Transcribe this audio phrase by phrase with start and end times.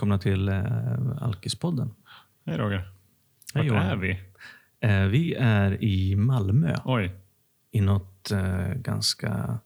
[0.00, 1.90] välkomna till eh, Alkispodden.
[2.46, 2.88] Hej Roger.
[3.54, 3.82] Vart Johan.
[3.86, 4.10] är vi?
[4.80, 7.12] Eh, vi är i Malmö Oj,
[7.72, 9.58] i något eh, ganska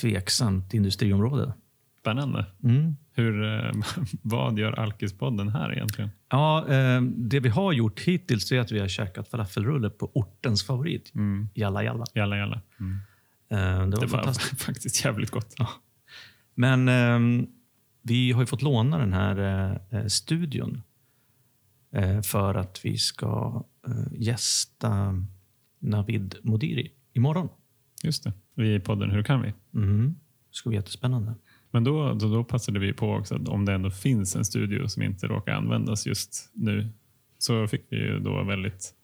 [0.00, 1.52] tveksamt industriområde.
[2.00, 2.46] spännande.
[2.64, 2.96] Mm.
[3.12, 3.72] Hur, eh,
[4.22, 6.10] vad gör Alkispodden här egentligen?
[6.28, 10.66] Ja, eh, det vi har gjort hittills är att vi har käkat falafelrulle på ortens
[10.66, 11.48] favorit, Mm.
[11.54, 12.04] Jalla Jalla.
[12.14, 12.60] Jalla jalla.
[12.80, 12.98] Mm.
[13.50, 15.54] Eh, det var Det var faktiskt jävligt gott.
[16.54, 17.46] Men ehm,
[18.02, 20.82] vi har ju fått låna den här eh, eh, studion
[21.92, 25.24] eh, för att vi ska eh, gästa
[25.78, 27.48] Navid Modiri imorgon.
[28.02, 28.32] Just det.
[28.54, 29.54] Vi i podden Hur kan vi?
[29.74, 30.06] Mm.
[30.50, 31.34] Det ska bli jättespännande.
[31.70, 34.88] Men då, då, då passade vi på också att om det ändå finns en studio
[34.88, 36.88] som inte råkar användas just nu
[37.38, 38.94] så fick vi ju då väldigt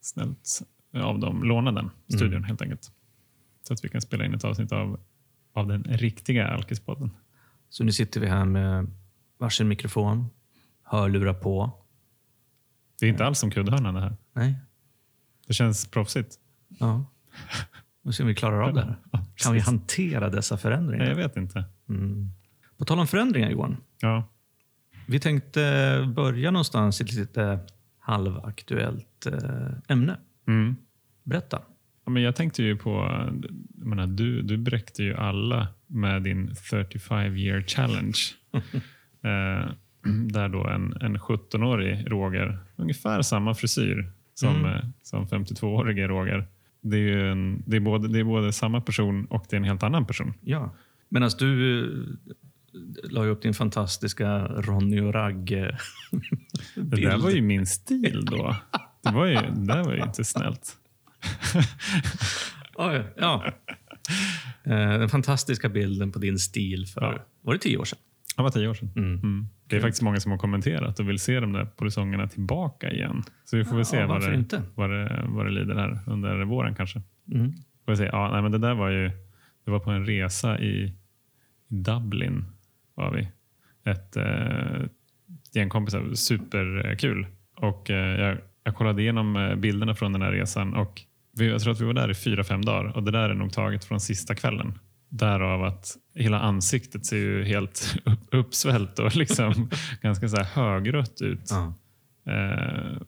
[0.00, 0.62] snällt
[0.94, 2.92] av dem låna den studion helt enkelt.
[3.62, 5.00] Så att vi kan spela in ett avsnitt av,
[5.52, 7.10] av den riktiga Alkispodden.
[7.70, 8.86] Så nu sitter vi här med
[9.38, 10.26] varsin mikrofon,
[10.82, 11.72] hörlurar på.
[13.00, 14.16] Det är inte alls som kuddhörnan det här.
[14.32, 14.54] Nej,
[15.46, 16.38] Det känns proffsigt.
[16.68, 17.04] ja.
[18.04, 18.96] Och se om vi klarar av det här.
[19.12, 21.04] Ja, Kan vi hantera dessa Nej, förändringar?
[21.04, 21.64] Jag vet inte.
[21.88, 22.30] Mm.
[22.78, 23.76] På tal om förändringar Johan.
[24.00, 24.28] Ja.
[25.06, 27.58] Vi tänkte börja någonstans i ett lite
[27.98, 30.18] halvaktuellt eh, ämne.
[30.46, 30.76] Mm.
[31.22, 31.62] Berätta.
[32.10, 32.90] Men jag tänkte ju på,
[33.78, 38.18] jag menar, du, du bräckte ju alla med din 35 year challenge.
[39.22, 39.70] eh,
[40.32, 44.64] där då en, en 17-årig Roger, ungefär samma frisyr som, Mm.
[44.76, 46.46] eh, som 52-årige Roger.
[46.82, 49.64] Det är, en, det, är både, det är både samma person och det är en
[49.64, 50.34] helt annan person.
[50.40, 50.74] Ja.
[51.08, 55.78] Medan du eh, la upp din fantastiska Ronny och Ragge
[56.74, 58.56] Det där var ju min stil då.
[59.02, 60.76] Det, var ju, det där var ju inte snällt.
[62.74, 63.44] Oj, ja.
[64.64, 67.18] Eh, Den fantastiska bilden på din stil för, Ja.
[67.42, 67.98] var det tio år sedan?
[68.36, 68.90] Det var tio år sedan.
[68.96, 69.14] Mm.
[69.14, 69.46] Mm.
[69.66, 73.22] Det är faktiskt många som har kommenterat och vill se de där polisongerna tillbaka igen.
[73.44, 74.62] Så vi får väl Ja, se vad det, inte?
[74.74, 77.02] vad, det, vad det lider här under våren kanske.
[77.32, 77.52] Mm.
[77.84, 78.04] Får vi se.
[78.04, 79.10] Ja, nej, men det där var ju
[79.64, 80.94] det var på en resa i, i
[81.68, 82.44] Dublin.
[82.94, 83.28] var vi.
[83.90, 84.86] Ett eh,
[85.54, 86.14] gäng kompisar.
[86.14, 87.26] Superkul.
[87.56, 91.02] Och eh, jag, jag kollade igenom eh, bilderna från den här resan och
[91.44, 93.52] jag tror att vi var där i fyra, fem dagar och det där är nog
[93.52, 94.78] taget från sista kvällen.
[95.08, 99.70] Därav att hela ansiktet ser ju helt upp, uppsvällt och liksom
[100.02, 101.50] ganska så här högrött ut.
[101.50, 101.74] Ja.
[102.32, 102.98] Eh,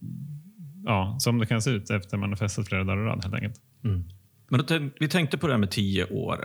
[0.84, 3.34] ja, som det kan se ut efter man har festat flera dagar i rad helt
[3.34, 3.60] enkelt.
[3.84, 4.04] Mm.
[4.48, 6.44] Men tänk, vi tänkte på det här med tio år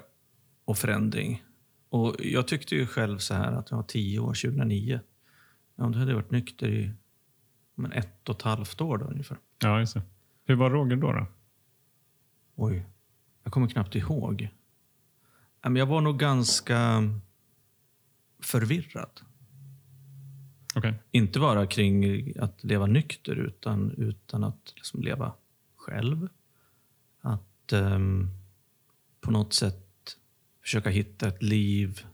[0.66, 1.44] och förändring.
[1.90, 5.00] Och Jag tyckte ju själv så här att jag var tio år 2009.
[5.76, 6.92] Ja, då hade jag varit nykter i
[7.76, 9.38] men ett och ett halvt år då, ungefär.
[9.64, 10.02] Ja, just det.
[10.46, 11.12] Hur var Roger då?
[11.12, 11.28] då?
[12.60, 12.86] Oj,
[13.44, 14.50] jag kommer knappt ihåg.
[15.62, 17.04] Jag var nog ganska
[18.40, 19.22] förvirrad.
[20.76, 20.94] Okej.
[21.12, 25.34] Inte bara kring att leva nykter, utan, utan att liksom leva
[25.76, 26.28] själv.
[27.22, 28.30] Att ehm,
[29.22, 30.18] på något sätt
[30.62, 32.06] försöka hitta ett liv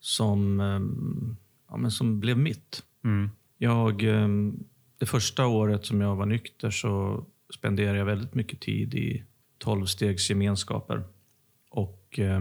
[0.00, 1.36] som, ehm,
[1.68, 2.82] ja, men som blev mitt.
[3.04, 3.30] Mm.
[3.58, 4.64] Jag, ehm,
[4.98, 7.24] det första året som jag var nykter så
[7.54, 9.24] spenderade jag väldigt mycket tid i
[9.58, 11.04] tolvstegsgemenskaper.
[11.70, 12.40] Och eh,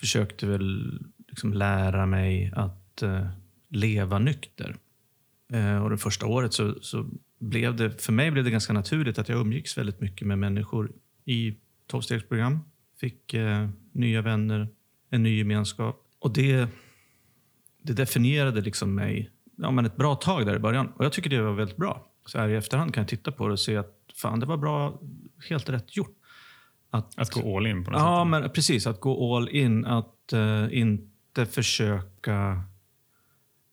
[0.00, 0.98] försökte väl
[1.28, 3.26] liksom lära mig att eh,
[3.68, 4.76] leva nykter.
[5.52, 7.06] Eh, och det första året så, så
[7.38, 10.92] blev det, för mig blev det ganska naturligt att jag umgicks väldigt mycket med människor
[11.24, 11.56] i
[11.86, 12.60] tolvstegsprogram.
[13.00, 14.68] Fick eh, nya vänner,
[15.10, 16.06] en ny gemenskap.
[16.18, 16.68] Och det,
[17.82, 20.92] det definierade liksom mig ja, men ett bra tag där i början.
[20.96, 22.08] Och jag tycker det var väldigt bra.
[22.26, 24.56] Så här i efterhand kan jag titta på det och se att fan, det var
[24.56, 25.00] bra,
[25.48, 26.16] helt rätt gjort.
[26.94, 28.30] Att, Att gå all in på något Ja, sätt.
[28.42, 28.86] men precis.
[28.86, 29.84] Att gå all in.
[29.86, 32.62] Att eh, inte försöka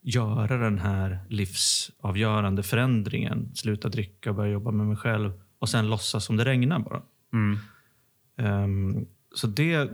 [0.02, 3.56] göra den här livsavgörande förändringen.
[3.56, 5.32] Sluta dricka börja jobba med mig själv.
[5.60, 7.02] Och sen låtsas som det regnar bara.
[7.34, 7.58] Mm.
[8.38, 9.06] Ehm,
[9.36, 9.90] så det...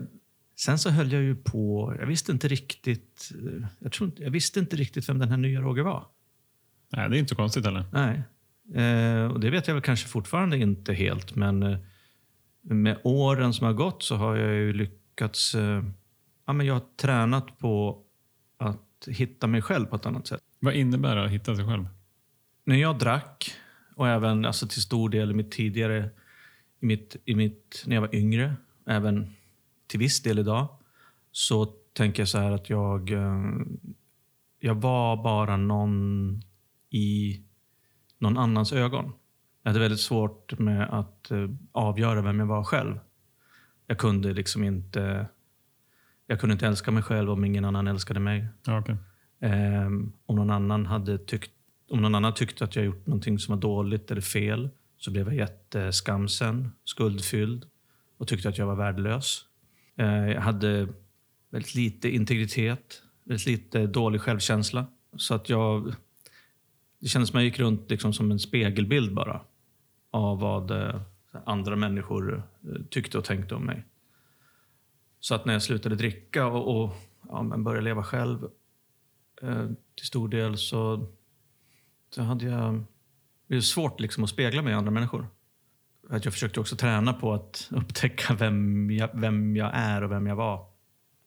[0.58, 1.96] Sen så höll jag ju på...
[2.00, 3.32] Jag visste inte riktigt...
[3.36, 6.06] eh, Jag, tror, inte- jag visste inte riktigt vem den här nya Roger var.
[6.92, 7.86] Nej, det är inte så konstigt heller.
[7.94, 8.22] Nej.
[8.84, 11.78] Eh, och det vet jag väl kanske fortfarande inte helt, men eh,
[12.66, 15.56] med åren som har gått så har jag ju lyckats...
[15.56, 15.84] Eh,
[16.46, 18.04] ja, men jag har tränat på
[18.58, 20.42] att hitta mig själv på ett annat sätt.
[20.60, 21.88] Vad innebär det att hitta sig själv?
[22.64, 23.54] När jag drack,
[23.96, 26.10] och även alltså till stor del i mitt tidigare...
[26.80, 29.34] I mitt, i mitt, när jag var yngre, även
[29.88, 30.68] till viss del idag,
[31.32, 33.12] så tänker jag så här att jag...
[33.12, 33.44] Eh,
[34.60, 36.42] jag var bara någon
[36.90, 37.42] i
[38.20, 39.14] någon annans ögon.
[39.66, 43.00] Jag hade väldigt svårt med att eh, avgöra vem jag var själv.
[43.88, 45.28] Jag kunde liksom inte...
[46.28, 48.48] Jag kunde inte älska mig själv om ingen annan älskade mig.
[48.66, 48.96] Ja, okej.
[49.40, 51.52] Ehm, om, någon annan hade tyckt,
[51.90, 55.28] om någon annan tyckte att jag gjort någonting som var dåligt eller fel så blev
[55.28, 57.66] jag jätteskamsen, skuldfylld
[58.18, 59.42] och tyckte att jag var värdelös.
[59.96, 60.88] Ehm, jag hade
[61.50, 64.86] väldigt lite integritet, väldigt lite dålig självkänsla.
[65.18, 65.96] Så att jag...
[67.00, 69.42] Det kändes som att jag gick runt liksom som en spegelbild bara
[70.16, 71.02] av vad eh,
[71.46, 73.84] andra människor eh, tyckte och tänkte om mig.
[75.20, 76.96] Så att när jag slutade dricka och, och
[77.30, 78.50] ja, började leva själv
[79.42, 81.08] eh, till stor del så,
[82.10, 82.84] så hade jag
[83.48, 85.28] det är svårt liksom att spegla mig i andra människor.
[86.10, 90.28] Att jag försökte också träna på att upptäcka vem jag, vem jag är och vem
[90.28, 90.66] jag var.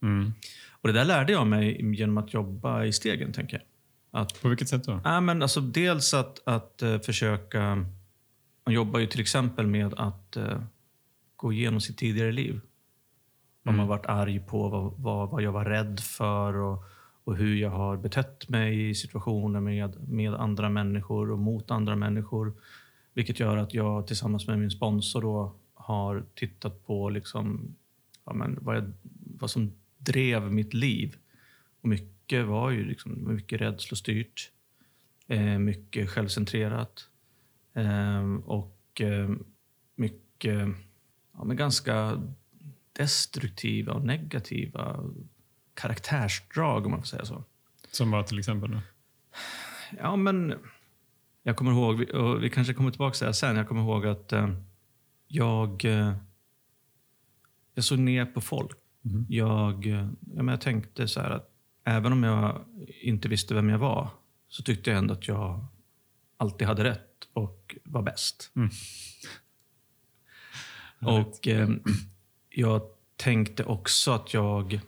[0.02, 0.32] Mm.
[0.70, 3.32] Och Det där lärde jag mig genom att jobba i stegen.
[3.32, 3.64] tänker jag.
[4.20, 5.00] Att, På vilket sätt då?
[5.04, 7.86] ja, men alltså dels att, att eh, försöka...
[8.68, 10.62] Man jobbar ju till exempel med att eh,
[11.36, 12.60] gå igenom sitt tidigare liv.
[13.62, 16.84] Vad man varit arg på, vad, vad, vad jag var rädd för och,
[17.24, 21.96] och hur jag har betett mig i situationer med, med andra människor och mot andra
[21.96, 22.52] människor.
[23.14, 27.76] Vilket gör att jag tillsammans med min sponsor då har tittat på liksom,
[28.24, 28.92] ja, men vad, jag,
[29.38, 31.16] vad som drev mitt liv.
[31.80, 34.50] Och mycket var ju liksom, mycket rädslostyrt,
[35.28, 37.08] eh, mycket självcentrerat
[38.44, 39.30] och eh,
[39.96, 40.68] mycket
[41.32, 42.22] ja, men ganska
[42.92, 45.04] destruktiva och negativa
[45.74, 47.44] karaktärsdrag, om man får säga så.
[47.90, 48.70] Som var till exempel?
[48.70, 48.80] Då?
[49.98, 50.54] Ja, men
[51.42, 51.98] jag kommer ihåg,
[52.40, 54.48] vi kanske kommer tillbaka till det sen, jag kommer ihåg att eh,
[55.28, 56.14] jag, eh,
[57.74, 58.76] jag såg ner på folk.
[59.02, 59.26] Mhm.
[59.28, 61.50] Jag, eh, ja, men jag tänkte så här att
[61.84, 62.64] även om jag
[63.02, 64.10] inte visste vem jag var
[64.48, 65.66] så tyckte jag ändå att jag
[66.36, 67.07] alltid hade rätt
[67.38, 68.52] och var bäst.
[68.56, 68.70] Mm.
[71.00, 71.68] Och eh,
[72.50, 72.82] jag
[73.16, 74.80] tänkte också att jag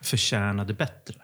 [0.00, 1.14] förtjänade bättre.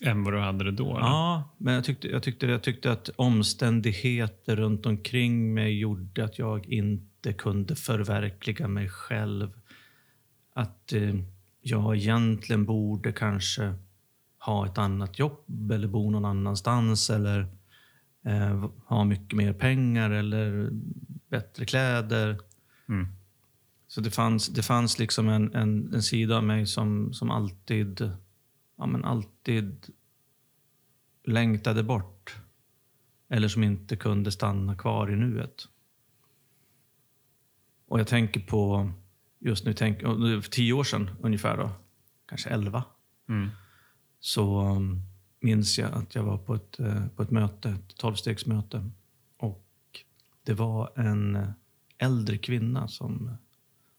[0.00, 0.90] Än vad du hade det då?
[0.90, 1.06] eller?
[1.06, 6.38] Ja, men jag tyckte, jag, tyckte, jag tyckte att omständigheter runt omkring mig gjorde att
[6.38, 9.60] jag inte kunde förverkliga mig själv.
[10.54, 11.14] Att eh,
[11.60, 13.74] jag egentligen borde kanske
[14.38, 17.46] ha ett annat jobb eller bo någon annanstans eller
[18.28, 20.70] eh, ha mycket mer pengar eller
[21.28, 22.38] bättre kläder.
[22.88, 23.06] Mm.
[23.86, 28.10] Så det fanns, det fanns liksom en, en, en sida av mig som, som alltid,
[28.76, 29.86] ja, men alltid
[31.24, 32.36] längtade bort.
[33.28, 35.68] Eller som inte kunde stanna kvar i nuet.
[37.86, 38.90] Och jag tänker på,
[39.38, 41.70] just nu, tänk, för tio år sedan ungefär, då,
[42.26, 42.84] kanske elva,
[43.28, 43.48] Mm.
[44.20, 45.02] så um,
[45.40, 48.90] minns jag att jag var på ett, eh, på ett möte, ett tolvstegsmöte.
[49.36, 49.64] Och
[50.42, 51.48] det var en eh,
[51.98, 53.30] äldre kvinna som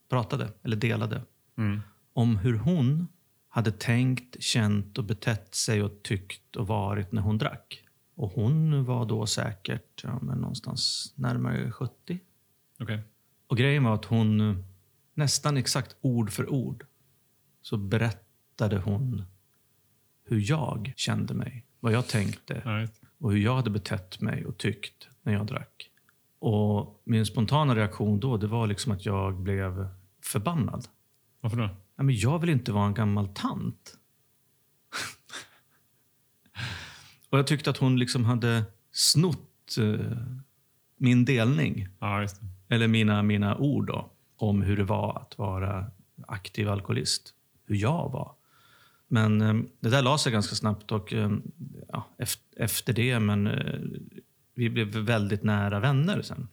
[0.08, 1.22] pratade, eller delade,
[1.56, 1.80] Mm.
[2.12, 3.08] om hur hon
[3.48, 7.84] hade tänkt, känt och betett sig och tyckt och varit när hon drack.
[8.14, 12.20] Och hon var då säkert ja, men någonstans närmare 70.
[12.80, 13.00] Okej.
[13.46, 14.64] Och grejen var att hon
[15.14, 16.86] nästan exakt ord för ord
[17.62, 19.22] så berättade hon
[20.30, 22.88] hur jag kände mig, vad jag tänkte det.
[23.18, 25.90] och hur jag hade betett mig och tyckt när jag drack.
[26.38, 29.88] Och min spontana reaktion då det var liksom att jag blev
[30.24, 30.86] förbannad.
[31.40, 31.68] Varför då?
[31.96, 33.98] Ja, men jag vill inte vara en gammal tant.
[37.30, 40.16] och jag tyckte att hon liksom hade snott eh,
[40.96, 42.26] min delning, Ja,
[42.68, 45.90] eller mina, mina ord då, om hur det var att vara
[46.26, 47.34] aktiv alkoholist.
[47.66, 48.34] Hur jag var.
[49.12, 51.30] Men eh, det där la sig ganska snabbt och eh,
[51.88, 52.08] ja,
[52.56, 53.80] efter, det, men eh,
[54.54, 56.48] vi blev väldigt nära vänner sen.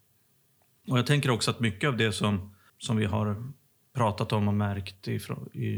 [0.88, 3.52] Och jag tänker också att mycket av det som, som vi har
[3.94, 5.72] pratat om och märkt ifrån, i,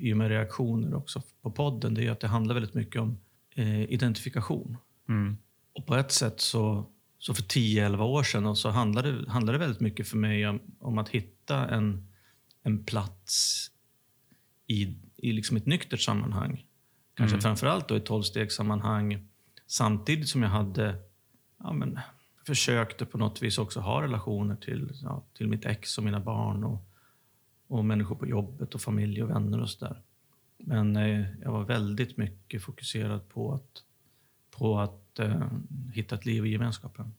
[0.00, 3.18] i och med reaktioner också på podden, det är att det handlar väldigt mycket om
[3.54, 4.76] eh, identifikation.
[5.08, 5.36] Mm.
[5.72, 9.80] Och på ett sätt så, så för 10-11 år sedan så handlade, handlade det väldigt
[9.80, 12.08] mycket för mig om, om att hitta en,
[12.62, 13.66] en plats
[14.66, 16.64] i, i liksom ett nyktert sammanhang.
[17.14, 17.42] Kanske Mm.
[17.42, 19.28] framförallt då i tolvstegssammanhang.
[19.66, 20.94] Samtidigt som jag hade
[21.58, 21.98] ja, men,
[22.46, 26.64] försökte på något vis också ha relationer till, ja, till mitt ex och mina barn
[26.64, 26.88] och,
[27.66, 30.02] och människor på jobbet och familj och vänner och sådär.
[30.58, 33.82] Men eh, jag var väldigt mycket fokuserad på att,
[34.50, 35.46] på att eh,
[35.92, 37.14] hitta ett liv i gemenskapen.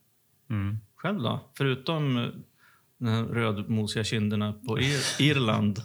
[0.50, 0.78] Mm.
[0.96, 1.40] Själv då?
[1.58, 2.28] Förutom eh,
[2.98, 5.80] de rödmosiga kinderna på Ir- Irland.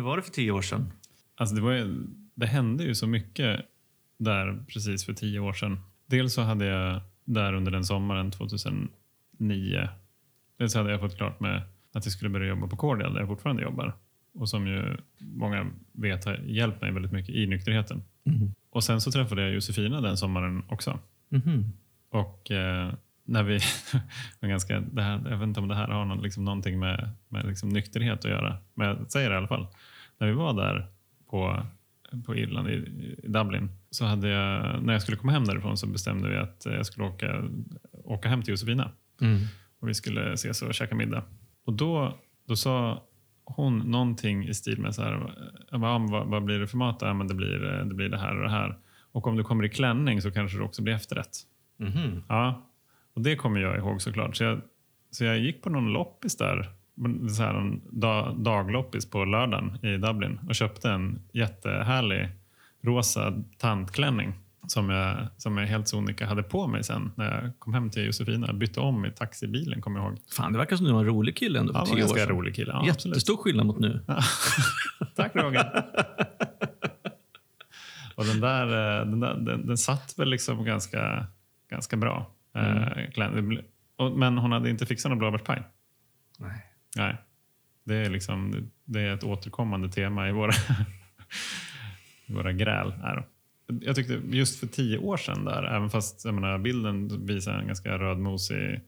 [0.00, 0.92] Hur var det för tio år sedan?
[1.34, 3.60] Alltså det, var, ju- det hände ju så mycket
[4.18, 5.80] där precis för tio år sedan.
[6.06, 9.88] Dels så hade jag där under den sommaren 2009.
[10.58, 13.28] Dels hade jag fått klart med att jag skulle börja jobba på Cordial där jag
[13.28, 13.96] fortfarande jobbar.
[14.34, 18.02] Och som ju många vet har hjälpt mig väldigt mycket i nykterheten.
[18.24, 18.54] Mm.
[18.70, 20.98] Och sen så träffade jag Josefina den sommaren också.
[21.28, 21.72] Mhm.
[22.10, 22.92] Och eh,
[23.24, 23.60] när vi,
[24.48, 27.46] ganska, det här, jag vet inte om det här har någon, liksom, någonting med, med
[27.46, 29.66] liksom, nykterhet att göra, men jag säger det i alla fall.
[30.20, 30.86] När vi var där
[31.30, 31.62] på,
[32.26, 32.72] på Irland, i,
[33.22, 36.62] i Dublin, så hade jag, när jag skulle komma hem därifrån så bestämde vi att
[36.64, 37.44] jag skulle åka,
[38.04, 38.90] åka hem till Josefina.
[39.20, 39.38] Mm.
[39.80, 41.22] Och vi skulle ses och käka middag.
[41.64, 43.04] Och då, då sa
[43.44, 45.34] hon någonting i stil med så här,
[45.70, 46.98] "Ah, vad, vad blir det för mat?
[47.00, 47.58] Ja, men det, blir,
[47.88, 48.78] det blir det här och det här.
[49.12, 51.36] Och om du kommer i klänning så kanske det också blir efterrätt.
[51.76, 52.22] Mhm.
[52.28, 52.66] Ja,
[53.14, 54.36] och det kommer jag ihåg såklart.
[54.36, 54.60] Så jag,
[55.10, 56.68] så jag gick på någon loppis där,
[57.36, 62.28] så här en dag, dagloppis på lördagen i Dublin och köpte en jättehärlig
[62.82, 64.32] rosa tantklänning
[64.66, 68.04] som jag, som jag helt sonika hade på mig sen när jag kom hem till
[68.06, 68.52] Josefina.
[68.52, 70.18] Bytte om i taxibilen, kommer jag ihåg.
[70.36, 72.28] Fan, det verkar som du var en rolig kille ändå Ja, tio år ganska sedan.
[72.28, 72.72] rolig kille.
[72.72, 73.16] Ja, absolut.
[73.16, 74.00] Jättestor skillnad mot nu.
[75.16, 75.84] Tack Roger.
[78.14, 78.66] och den där,
[79.00, 81.26] eh, den, där den, den satt väl liksom ganska,
[81.70, 82.30] ganska bra.
[82.56, 82.88] Eh,
[83.96, 85.62] och- Men hon hade inte fixat någon blåbärspaj.
[86.38, 86.66] Nej.
[86.96, 87.16] Nej.
[87.84, 90.52] Det är, liksom, det är ett återkommande tema i våra,
[92.26, 92.92] i våra gräl.
[92.92, 93.26] Här.
[93.80, 97.66] Jag tyckte just för tio år sedan, där, även fast jag menar, bilden visar en
[97.66, 98.80] ganska rödmosig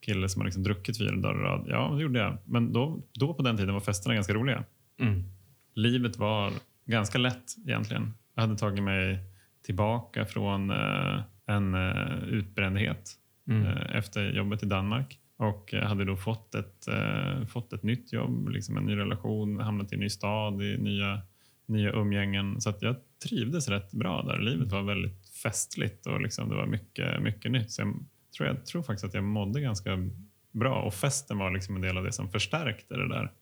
[0.00, 1.66] kille som har liksom druckit fyra dagar i rad.
[1.68, 2.38] Ja, det gjorde jag.
[2.44, 4.64] Men då, då på den tiden var festerna ganska roliga.
[5.00, 5.22] Mm.
[5.74, 6.52] Livet var
[6.86, 8.14] ganska lätt egentligen.
[8.34, 9.18] Jag hade tagit mig
[9.64, 13.10] tillbaka från eh, en eh, utbrändhet
[13.48, 13.66] Mm.
[13.66, 15.18] eh, efter jobbet i Danmark.
[15.36, 19.60] Och jag hade då fått ett, eh, fått ett nytt jobb, liksom en ny relation,
[19.60, 21.22] hamnat i en ny stad, i nya,
[21.66, 22.60] nya umgängen.
[22.60, 22.96] Så jag
[23.28, 24.38] trivdes rätt bra där.
[24.38, 27.70] Livet var väldigt festligt och liksom det var mycket, mycket nytt.
[27.70, 27.94] Så jag
[28.36, 29.98] tror, jag tror faktiskt att jag mådde ganska
[30.52, 33.32] bra och festen var liksom en del av det som förstärkte det där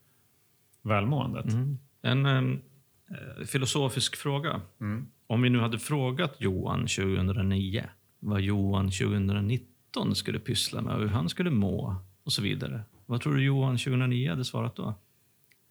[0.81, 1.53] välmåendet.
[1.53, 1.77] Mm.
[2.01, 4.61] En eh, filosofisk fråga.
[4.81, 5.07] Mm.
[5.27, 7.83] Om vi nu hade frågat Johan 2009
[8.19, 9.72] vad Johan 2019
[10.15, 12.81] skulle pyssla med hur han skulle må och så vidare.
[13.05, 14.93] Vad tror du Johan 2009 hade svarat då?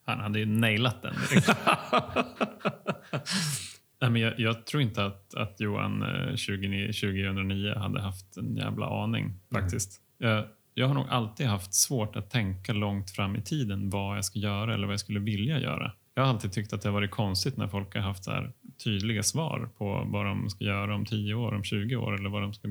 [0.05, 1.15] Han hade ju nailat den.
[4.01, 8.57] Nej, men jag, jag tror inte att, att Johan eh, 20, 2009 hade haft en
[8.57, 10.01] jävla aning faktiskt.
[10.19, 14.25] Jag, jag har nog alltid haft svårt att tänka långt fram i tiden vad jag
[14.25, 15.93] ska göra eller vad jag skulle vilja göra.
[16.15, 18.53] Jag har alltid tyckt att det har varit konstigt när folk har haft så
[18.85, 22.43] tydliga svar på vad de ska göra om 10 år, om 20 år eller vad
[22.43, 22.69] de ska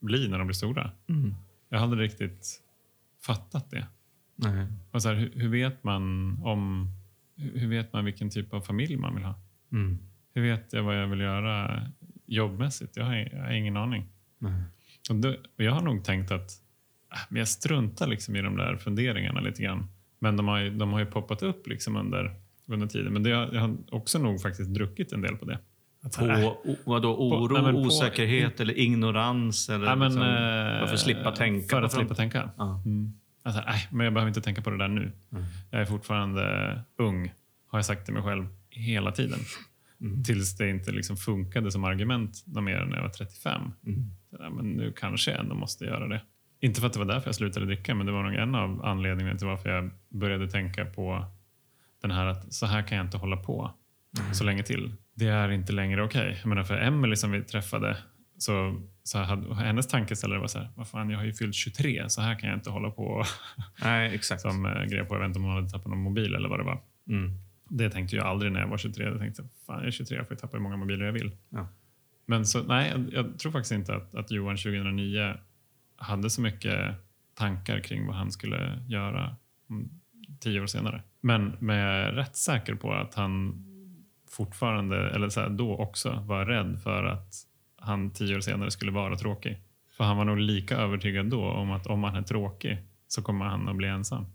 [0.00, 0.90] bli när de blir stora.
[1.08, 1.34] Mm.
[1.68, 2.62] Jag hade aldrig riktigt
[3.20, 3.86] fattat det.
[4.36, 4.66] Nej.
[4.90, 6.02] Och så här, hur, hur vet man
[6.42, 6.88] om
[7.36, 9.34] hur hur vet man vilken typ av familj man vill ha?
[9.72, 9.98] Mm.
[10.34, 11.86] Hur vet jag vad jag vill göra
[12.26, 12.96] jobbmässigt?
[12.96, 14.06] Jag har, jag har ingen aning.
[14.38, 14.62] Nej.
[15.10, 16.50] Och då, och jag har nog tänkt att
[17.12, 19.86] äh, men jag struntar liksom i de där funderingarna lite grann.
[20.18, 22.34] Men de har ju, de har ju poppat upp liksom under,
[22.66, 23.12] under tiden.
[23.12, 25.58] Men det, jag har också nog faktiskt druckit en del på det.
[26.18, 26.24] På
[26.64, 29.68] o, vadå, oro, nej, men på- osäkerhet eller ignorans?
[29.68, 31.68] Eller ja, men, liksom, eh, varför slippa tänka?
[31.68, 32.50] För på att slippa tänka.
[32.56, 32.82] Ja.
[32.86, 33.12] Mm.
[33.42, 35.12] Alltså, nej, men jag behöver inte tänka på det där nu.
[35.32, 35.44] Mm.
[35.70, 37.32] Jag är fortfarande ung,
[37.66, 39.38] har jag sagt till mig själv hela tiden.
[40.00, 40.24] Mm.
[40.24, 43.62] Tills det inte liksom funkade som argument mer när jag var 35.
[43.86, 44.10] Mm.
[44.30, 46.20] Så, ja, men nu kanske jag ändå måste göra det.
[46.60, 48.84] Inte för att det var därför jag slutade dricka, men det var nog en av
[48.84, 51.24] anledningarna till varför jag började tänka på
[52.02, 53.70] den här att så här kan jag inte hålla på
[54.32, 54.92] så länge till.
[55.20, 56.36] Det är inte längre okej.
[56.40, 57.96] Jag menar för Emelie som vi träffade,
[58.38, 62.04] så, så hade, hennes tankeställare var så här, vad fan jag har ju fyllt 23,
[62.08, 63.24] så här kan jag inte hålla på
[63.82, 64.42] Nej, exakt.
[64.42, 65.14] som eh, grej på.
[65.14, 66.80] Jag vet inte om hon hade tappat någon mobil eller vad det var.
[67.08, 67.30] Mm.
[67.68, 69.04] Det tänkte jag aldrig när jag var 23.
[69.04, 71.36] Jag tänkte, fan jag är 23, jag får tappa hur många mobiler jag vill.
[71.48, 71.68] Ja.
[72.26, 75.34] Men så, nej, jag, jag tror faktiskt inte att, att Johan 2009
[75.96, 76.94] hade så mycket
[77.34, 79.36] tankar kring vad han skulle göra
[80.40, 81.02] tio år senare.
[81.20, 83.64] Men, men jag är rätt säker på att han
[84.30, 87.34] fortfarande, eller så här, då också, var rädd för att
[87.76, 89.58] han tio år senare skulle vara tråkig.
[89.96, 93.44] För han var nog lika övertygad då om att om han är tråkig så kommer
[93.44, 94.26] han att bli ensam.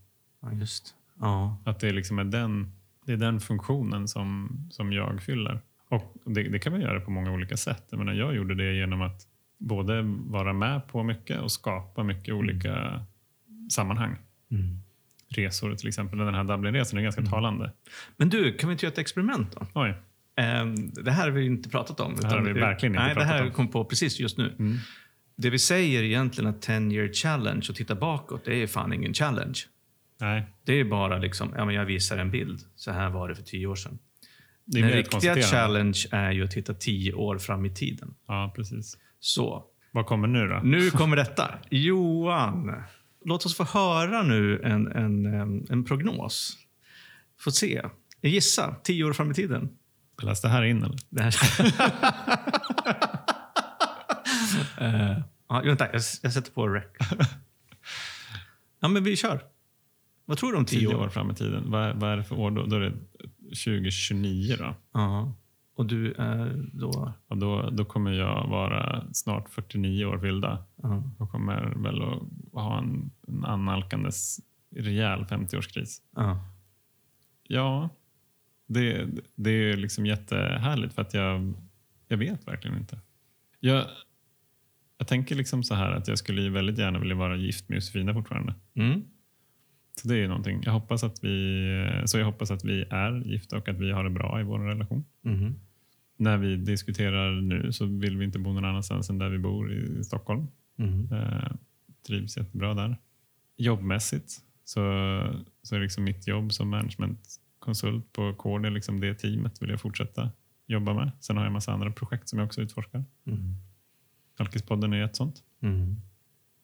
[0.42, 0.96] ja, just.
[1.20, 1.58] Ja.
[1.66, 2.72] Att det liksom är den,
[3.06, 5.62] det är den funktionen som, som jag fyller.
[5.90, 7.84] Och det, det kan man göra på många olika sätt.
[7.90, 12.34] Jag, menar, jag gjorde det genom att både vara med på mycket och skapa mycket
[12.34, 13.06] olika
[13.70, 14.16] sammanhang.
[14.52, 14.80] Mm.
[15.38, 16.20] Resor till exempel.
[16.20, 17.72] Den här Dublinresan är ganska talande.
[18.18, 19.68] Men du, kan vi inte göra ett experiment då?
[19.74, 19.94] Oj.
[20.38, 22.16] Ehm, det här har vi inte pratat om.
[22.24, 23.52] här har vi verkligen inte nej, pratat det här om.
[23.52, 24.56] kom på precis just nu.
[24.60, 24.78] Mm.
[25.38, 29.14] Det vi säger egentligen att 10 year challenge och titta bakåt, det är fan ingen
[29.14, 29.60] challenge.
[30.22, 32.60] Nej, Det är bara liksom, ja men jag visar en bild.
[32.76, 34.00] Så här var det för tio år sedan.
[34.66, 38.14] det är Den riktiga challenge är ju att titta tio år fram i tiden.
[38.28, 38.98] Ja, precis.
[39.20, 40.62] Så, Vad kommer nu då?
[40.64, 41.52] nu kommer detta.
[41.70, 42.84] Johan,
[43.26, 45.26] låt oss få höra nu en, en,
[45.70, 46.58] en prognos.
[47.40, 47.82] Få se.
[48.22, 49.70] Jag gissar, tio år fram i tiden.
[50.18, 51.00] Spelas det här in eller?
[51.10, 51.36] Det här...
[54.82, 56.84] uh, ja, vänta, jag, jag sätter på rec.
[58.80, 59.42] ja, men vi kör.
[60.26, 61.06] Vad tror du om tio, Tio år?
[61.06, 61.72] år fram i tiden.
[61.72, 62.66] Vad, vad är det för år då?
[62.66, 62.94] Då är det
[63.50, 64.76] 2029 då.
[64.94, 65.34] Ja.
[65.76, 67.14] Och du är då...
[67.28, 71.04] Och då, då kommer jag vara snart 49 år fyllda Ja.
[71.18, 72.22] och kommer väl att
[72.54, 74.40] ha en, en annalkandes
[74.76, 76.02] rejäl 50-årskris.
[76.16, 76.40] Ja.
[77.48, 77.90] Ja,
[78.68, 81.54] det, det är liksom jättehärligt för att jag,
[82.08, 83.00] jag vet verkligen inte.
[83.60, 83.86] Jag,
[84.98, 88.14] jag tänker liksom så här att jag skulle väldigt gärna vilja vara gift med Josefina
[88.14, 88.56] fortfarande.
[88.74, 89.02] Mm.
[90.02, 90.62] Så det är ju någonting.
[90.64, 94.04] Jag hoppas att vi, så jag hoppas att vi är gifta och att vi har
[94.04, 95.06] det bra i vår relation.
[95.22, 95.56] Mhm.
[96.18, 99.74] När vi diskuterar nu så vill vi inte bo någon annanstans än där vi bor
[99.74, 100.48] i Stockholm.
[100.76, 101.10] Mhm.
[101.14, 101.52] Eh,
[102.08, 102.98] trivs jättebra där.
[103.58, 104.32] Jobbmässigt
[104.64, 104.82] så,
[105.62, 110.32] så är liksom mitt jobb som managementkonsult på Cord, liksom det teamet vill jag fortsätta
[110.68, 111.12] jobba med.
[111.20, 113.04] Sen har jag en massa andra projekt som jag också utforskar.
[113.24, 113.56] Mhm.
[114.38, 115.44] Alkispodden är ett sånt.
[115.60, 116.02] Mhm.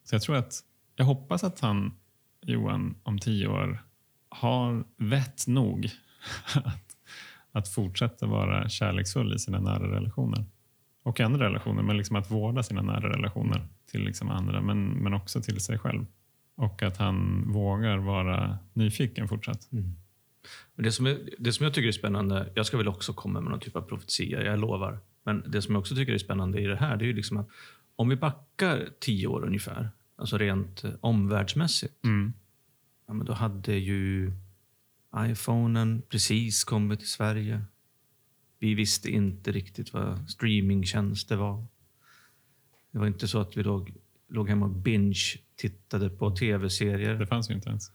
[0.04, 0.60] Så jag tror att,
[0.96, 1.92] jag hoppas att han,
[2.42, 3.84] Johan, om tio år
[4.30, 5.90] har vett nog
[6.54, 6.96] att,
[7.52, 10.46] att fortsätta vara kärleksfull i sina nära relationer.
[11.04, 15.14] Och andra relationer, men liksom att vårda sina nära relationer till liksom andra, men, men
[15.14, 16.06] också till sig själv.
[16.56, 19.72] Och att han vågar vara nyfiken fortsatt.
[19.72, 19.96] Mm.
[20.76, 23.42] Men Det som, är, det som jag tycker är spännande, jag ska väl också komma
[23.42, 25.00] med någon typ av profetia, jag lovar.
[25.24, 27.38] Men det som jag också tycker är spännande i det här, det är ju liksom
[27.38, 27.50] att
[27.96, 29.90] om vi backar tio år ungefär,
[30.22, 32.34] alltså rent eh, omvärldsmässigt, Mm.
[33.08, 34.32] ja, men då hade ju
[35.18, 37.62] iPhonen precis kommit till Sverige.
[38.60, 41.66] Vi visste inte riktigt vad streamingtjänster var.
[42.92, 43.94] Det var inte så att vi låg,
[44.30, 47.16] låg hemma och binge-tittade på tv-serier.
[47.16, 47.92] Det fanns ju inte ens.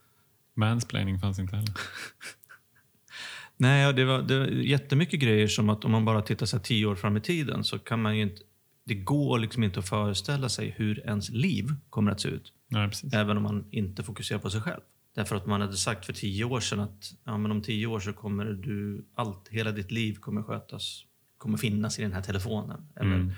[0.55, 1.75] Mansplaining fanns inte heller.
[3.57, 6.87] Nej, det var, det var jättemycket grejer som att om man bara tittar så tio
[6.87, 8.43] år fram i tiden så kan man ju inte...
[8.87, 12.53] Det går liksom inte att föreställa sig hur ens liv kommer att se ut.
[12.69, 12.91] Nej.
[13.13, 14.81] Även om man inte fokuserar på sig själv.
[15.15, 18.01] Därför att man hade sagt för tio år sedan att ja, men om tio år
[18.01, 21.05] så kommer du, allt, hela ditt liv kommer skötas,
[21.39, 22.89] kommer finnas i den här telefonen.
[22.97, 23.33] Eller Mm.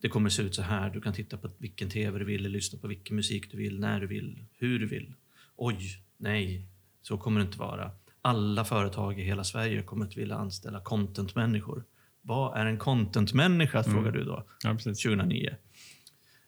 [0.00, 2.78] det kommer se ut så här, du kan titta på vilken tv du vill, lyssna
[2.78, 5.14] på vilken musik du vill, när du vill, hur du vill.
[5.56, 5.78] Oj,
[6.16, 6.68] nej,
[7.02, 7.90] så kommer det inte vara.
[8.22, 11.84] Alla företag i hela Sverige kommer att vilja anställa content-människor.
[12.26, 15.02] Vad är en content-människa, frågar du då, Ja, precis.
[15.02, 15.56] 2009.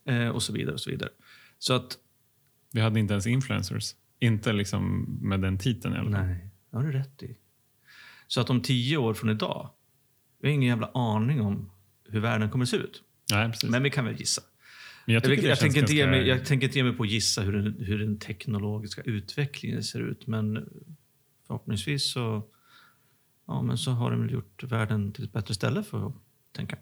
[0.04, 1.10] Eh, och så vidare och så vidare.
[1.58, 1.98] Så att
[2.72, 3.94] Vi hade inte ens influencers.
[4.20, 6.26] Inte liksom med den titeln i alla fall.
[6.26, 7.36] Nej, det har du rätt i.
[8.26, 9.70] Så att om tio år från idag,
[10.40, 11.70] vi har ingen jävla aning om
[12.08, 13.02] hur världen kommer att se ut.
[13.30, 13.70] Nej, precis.
[13.70, 14.42] Men vi kan väl gissa.
[15.06, 17.02] Men jag Jag, jag, känns tänker inte ge mig, jag tänker inte ge mig på
[17.02, 20.26] att gissa hur den, hur den teknologiska utvecklingen ser ut.
[20.26, 20.68] Men
[21.46, 22.42] förhoppningsvis så,
[23.48, 26.14] ja, men så har väl gjort världen till ett bättre ställe för att
[26.56, 26.76] tänka.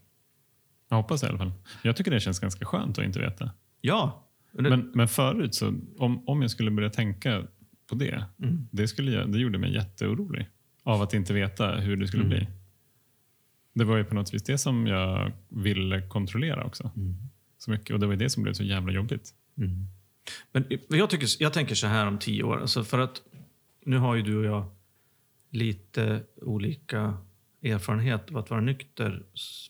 [0.88, 1.52] Jag hoppas det i alla fall.
[1.82, 3.50] Jag tycker det känns ganska skönt att inte veta.
[3.80, 4.28] Ja.
[4.52, 7.46] det- Men, men förut, så, om, om jag skulle börja tänka
[7.88, 8.68] på det, Mm.
[8.70, 10.48] det, skulle det gjorde mig jätteorolig
[10.82, 12.38] av att inte veta hur det skulle Mm.
[12.38, 12.48] bli.
[13.74, 16.90] Det var ju på något vis det som jag ville kontrollera också.
[16.96, 17.14] Mm.
[17.58, 19.30] Så mycket, och det var det som blev så jävla jobbigt.
[19.58, 19.86] Mm.
[20.52, 22.60] Men jag, tycker, jag tänker så här om tio år.
[22.60, 23.22] Alltså för att
[23.84, 24.75] nu har ju du och jag
[25.56, 27.18] lite olika
[27.62, 29.22] erfarenhet av att vara nykter.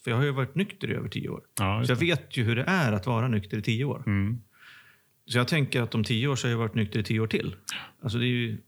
[0.05, 1.41] För jag har ju varit nykter i över tio år.
[1.59, 4.03] Ja, Så jag vet ju hur det är att vara nykter i tio år.
[4.07, 4.43] Mm.
[5.27, 7.27] Så jag tänker att om tio år så har jag varit nykter i tio år
[7.27, 7.57] till.
[8.03, 8.59] Alltså det är ju,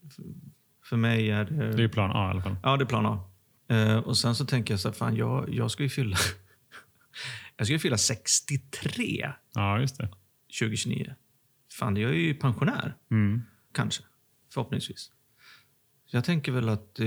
[0.85, 1.73] för mig är det...
[1.73, 2.57] Det är plan A i alla fall.
[2.63, 3.31] Ja, det är plan A.
[3.69, 6.17] Eh, och sen så tänker jag så här, fan jag, jag ska ju fylla...
[7.57, 10.09] jag ska ju fylla 63 Ja, just det.
[10.61, 11.15] 2029.
[11.73, 12.95] Fan, jag är ju pensionär.
[13.11, 13.43] Mm.
[13.73, 14.03] Kanske.
[14.55, 15.11] Förhoppningsvis.
[16.11, 17.01] Så jag tänker väl att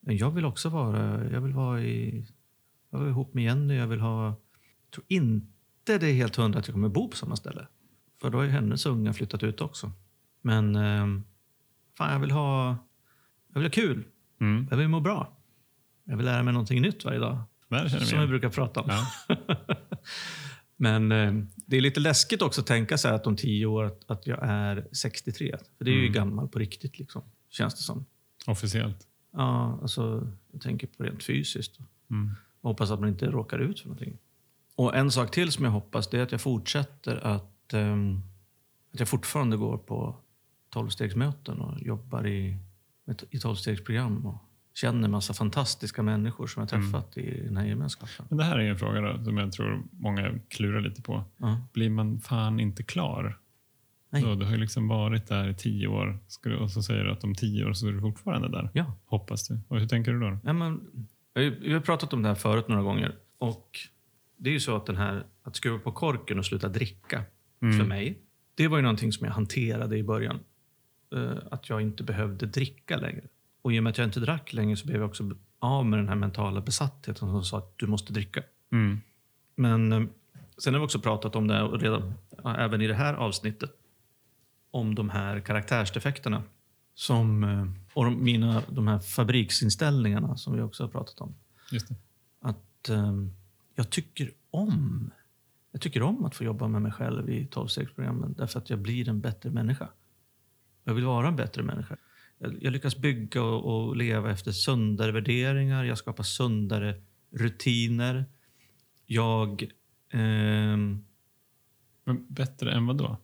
[0.00, 1.30] jag vill också vara...
[1.32, 2.26] Jag vill vara i...
[2.90, 3.74] Jag vill ihop med Jenny.
[3.74, 4.26] Jag vill ha...
[4.26, 7.66] Jag tror inte det är helt hundra att jag kommer bo på samma ställe.
[8.20, 9.92] För då har ju hennes unga flyttat ut också.
[10.42, 11.06] Men eh,
[11.98, 12.68] fan, jag vill ha...
[13.52, 14.04] Jag vill ha kul.
[14.40, 14.66] Mm.
[14.70, 15.36] Jag vill må bra.
[16.04, 17.38] Jag vill lära mig någonting nytt varje dag.
[17.68, 18.90] Vi Som vi brukar prata om.
[18.90, 19.36] Ja.
[20.76, 24.10] Men eh, det är lite läskigt också att tänka sig att om tio år att,
[24.10, 25.56] att jag är 63.
[25.78, 26.12] För det är ju Mm.
[26.12, 27.22] gammal på riktigt, liksom,
[27.56, 28.04] känns det som.
[28.46, 29.06] Officiellt.
[29.32, 31.78] Ja, alltså, jag tänker på rent fysiskt.
[32.10, 32.34] Mm.
[32.62, 34.18] Jag hoppas att man inte råkar ut för någonting.
[34.74, 38.20] Och en sak till som jag hoppas det är att jag fortsätter att, ehm,
[38.94, 40.16] att jag fortfarande går på
[40.70, 42.56] tolvstegsmöten och jobbar i,
[43.30, 44.36] i tolvstegsprogram och
[44.74, 46.92] känner massa fantastiska människor som jag Mm.
[46.92, 48.26] träffat i den här gemenskapen.
[48.28, 51.24] Men det här är en fråga då, som jag tror många klurar lite på.
[51.36, 51.60] Ja.
[51.72, 53.38] Blir man fan inte klar?
[54.16, 54.22] Nej.
[54.22, 56.18] Så, du har ju liksom varit där i tio år
[56.60, 58.70] och så säger du att om tio år så är du fortfarande där.
[58.72, 58.92] Ja.
[59.06, 59.60] Hoppas du.
[59.68, 60.38] Och hur tänker du då?
[60.44, 60.80] Ja, men,
[61.34, 63.14] Vi har pratat om det här förut några gånger.
[63.38, 63.78] Och
[64.36, 67.22] Det är ju så att den här att skruva på korken och sluta dricka
[67.60, 68.18] för mig,
[68.54, 70.38] det var ju någonting som jag hanterade i början.
[71.14, 73.24] Eh, att jag inte behövde dricka längre.
[73.62, 75.98] Och i och med att jag inte drack längre så blev jag också av med
[75.98, 78.42] den här mentala besattheten som sa att du måste dricka.
[78.72, 79.00] Mm.
[79.56, 80.02] Men eh,
[80.58, 83.70] sen har vi också pratat om det, och redan, även i det här avsnittet,
[84.76, 86.42] om de här karaktärsdefekterna.
[86.94, 91.34] Som, eh, och de, mina, de här fabriksinställningarna som vi också har pratat om.
[92.40, 93.12] Att eh,
[93.74, 95.10] jag tycker om
[95.76, 99.08] jag tycker om att få jobba med mig själv i 12-stegsprogrammen därför att jag blir
[99.08, 99.88] en bättre människa.
[100.84, 101.96] Jag vill vara en bättre människa.
[102.38, 105.84] Jag, jag lyckas bygga och, och leva efter sundare värderingar.
[105.84, 108.24] Jag skapar sundare rutiner.
[109.06, 109.68] Jag...
[112.04, 113.16] Men bättre än vad då?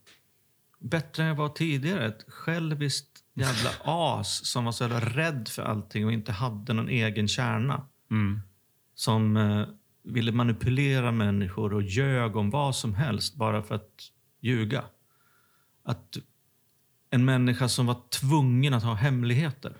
[0.82, 2.06] Bättre än jag var tidigare.
[2.06, 6.88] Ett själviskt jävla as som var så jävla rädd för allting och inte hade någon
[6.88, 7.86] egen kärna.
[8.10, 8.40] Mm.
[8.94, 9.66] Som eh,
[10.04, 14.84] ville manipulera människor och ljög om vad som helst bara för att ljuga.
[15.84, 16.16] Att
[17.10, 19.76] en människa som var tvungen att ha hemligheter.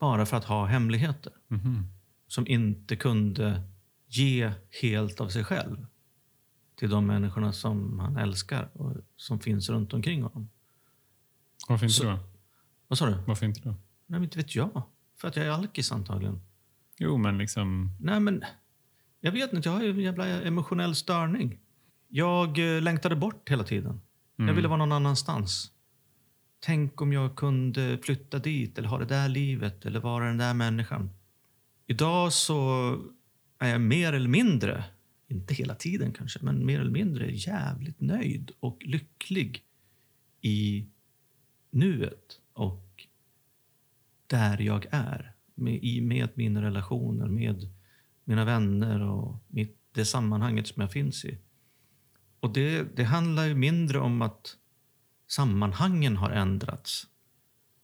[0.00, 1.32] Bara för att ha hemligheter.
[1.48, 1.88] Mhm.
[2.28, 3.62] Som inte kunde
[4.06, 4.52] ge
[4.82, 5.86] helt av sig själv
[6.76, 10.48] till de människorna som han älskar och som finns runt omkring honom.
[11.68, 12.18] Varför inte Så- då?
[12.88, 13.16] Vad sa du?
[13.26, 13.74] Varför inte då?
[14.06, 14.82] Nej, inte vet jag.
[15.20, 16.40] För att jag är alkis antagligen.
[16.98, 17.90] Jo, men liksom...
[18.00, 18.44] Nej, men
[19.20, 19.68] jag vet inte.
[19.68, 21.58] Jag har ju en jävla emotionell störning.
[22.08, 24.00] Jag eh, längtade bort hela tiden.
[24.36, 24.56] Jag Mm.
[24.56, 25.72] ville vara någon annanstans.
[26.60, 30.54] Tänk om jag kunde flytta dit eller ha det där livet eller vara den där
[30.54, 31.10] människan.
[31.86, 32.90] Idag så
[33.58, 34.84] är jag mer eller mindre,
[35.28, 39.64] inte hela tiden kanske, men mer eller mindre jävligt nöjd och lycklig
[40.40, 40.86] i
[41.70, 43.06] nuet och
[44.26, 45.32] där jag är.
[45.58, 47.68] Med, i, med mina relationer, med
[48.24, 51.38] mina vänner och mitt, det sammanhanget som jag finns i.
[52.40, 54.56] Och det, det handlar ju mindre om att
[55.26, 57.06] sammanhangen har ändrats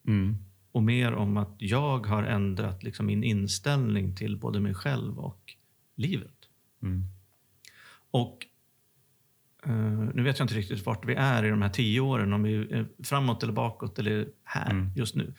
[0.07, 0.37] Mm.
[0.73, 5.55] och mer om att jag har ändrat liksom min inställning till både mig själv och
[5.95, 6.37] livet.
[6.83, 7.05] Mm.
[8.13, 8.47] Och
[9.67, 9.73] eh,
[10.15, 12.55] nu vet jag inte riktigt vart vi är i de här tio åren, om vi
[12.55, 14.91] är framåt eller bakåt eller här Mm.
[14.97, 15.35] just nu.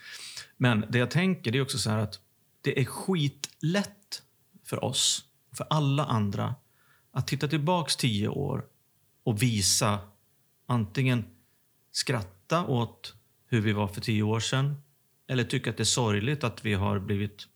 [0.56, 2.20] Men det jag tänker det är också så här att
[2.60, 4.22] det är skitlätt
[4.64, 6.54] för oss, för alla andra,
[7.10, 8.64] att titta tillbaks tio år
[9.24, 9.98] och visa
[10.66, 11.24] antingen
[11.92, 13.14] skratta åt
[13.46, 14.82] hur vi var för tio år sedan
[15.26, 17.48] eller tycka att det är sorgligt att vi har blivit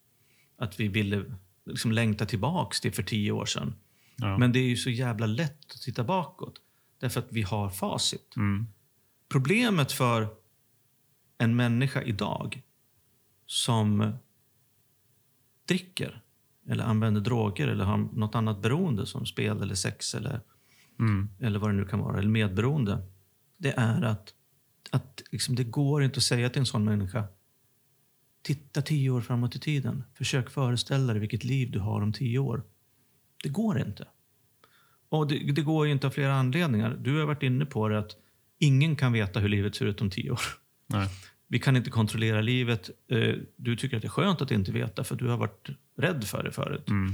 [0.59, 1.24] att vi ville
[1.66, 3.74] liksom längta tillbaks till för tio år sedan.
[4.20, 4.38] Ja.
[4.38, 6.61] Men det är ju så jävla lätt att titta bakåt.
[7.00, 8.37] Därför att vi har facit.
[8.37, 8.66] Mm.
[9.28, 10.28] Problemet för
[11.38, 12.62] en människa idag
[13.46, 14.12] som
[15.68, 16.22] dricker
[16.68, 20.40] eller använder droger eller har något annat beroende som spel eller sex eller,
[21.00, 21.28] Mm.
[21.40, 23.07] eller vad det nu kan vara, eller medberoende.
[23.57, 24.35] Det är att,
[24.90, 27.24] att liksom, det går inte att säga till en sån människa
[28.42, 30.04] Titta tio år framåt i tiden.
[30.14, 32.64] Försök föreställa dig vilket liv du har om tio år.
[33.42, 34.09] Det går inte.
[35.09, 36.96] Och det, det går ju inte av flera anledningar.
[37.01, 38.16] Du har varit inne på det att
[38.59, 40.40] ingen kan veta hur livet ser ut om tio år.
[40.87, 41.09] Nej.
[41.48, 42.90] Vi kan inte kontrollera livet.
[43.11, 46.24] Eh, Du tycker att det är skönt att inte veta för du har varit rädd
[46.24, 46.88] för det förut.
[46.88, 47.11] Mm.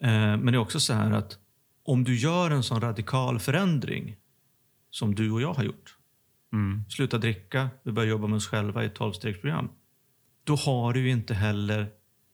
[0.00, 1.38] Eh, Men det är också så här att
[1.84, 4.16] om du gör en sån radikal förändring
[4.90, 5.96] som du och jag har gjort.
[6.52, 6.84] Mm.
[6.88, 9.68] Sluta dricka, vi börjar jobba med oss själva i ett 12-stegsprogram.
[10.44, 11.86] Då har du inte heller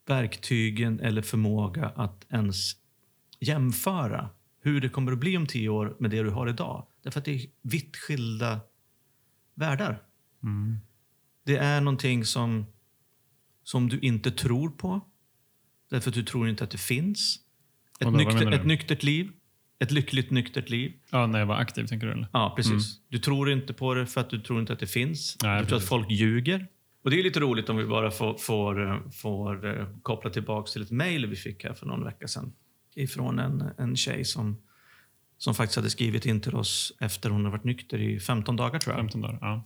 [0.06, 2.72] verktygen eller förmåga att ens
[3.40, 6.86] jämföra hur det kommer att bli om tio år med det du har idag.
[7.02, 8.60] Därför att det är vitt skilda
[9.54, 10.02] världar.
[10.42, 10.78] Mm.
[11.44, 12.66] Det är någonting som,
[13.64, 15.00] som du inte tror på.
[15.90, 17.40] Därför att du tror inte att det finns.
[18.00, 19.30] Ett, vad nykter, ett nyktert liv.
[19.78, 20.92] Ett lyckligt nyktert liv.
[21.10, 22.12] Ja, när jag var aktiv, tänker du?
[22.12, 22.28] Eller?
[22.32, 23.00] Ja, precis.
[23.08, 25.36] Du tror inte på det för att du tror inte att det finns.
[25.42, 25.88] Nej, du tror att precis.
[25.88, 26.66] folk ljuger.
[27.02, 30.70] Och Det är lite roligt om vi bara får, får, eh, får eh, koppla tillbaka
[30.70, 32.52] till ett mejl vi fick här för någon vecka sedan.
[32.98, 34.56] Ifrån en, en tjej som,
[35.38, 38.78] som faktiskt hade skrivit in till oss efter hon har varit nykter i 15 dagar
[38.78, 39.00] tror jag.
[39.00, 39.38] 15 dagar?
[39.40, 39.64] Ja.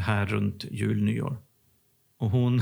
[0.00, 1.38] här runt jul, nyår.
[2.18, 2.60] Och hon,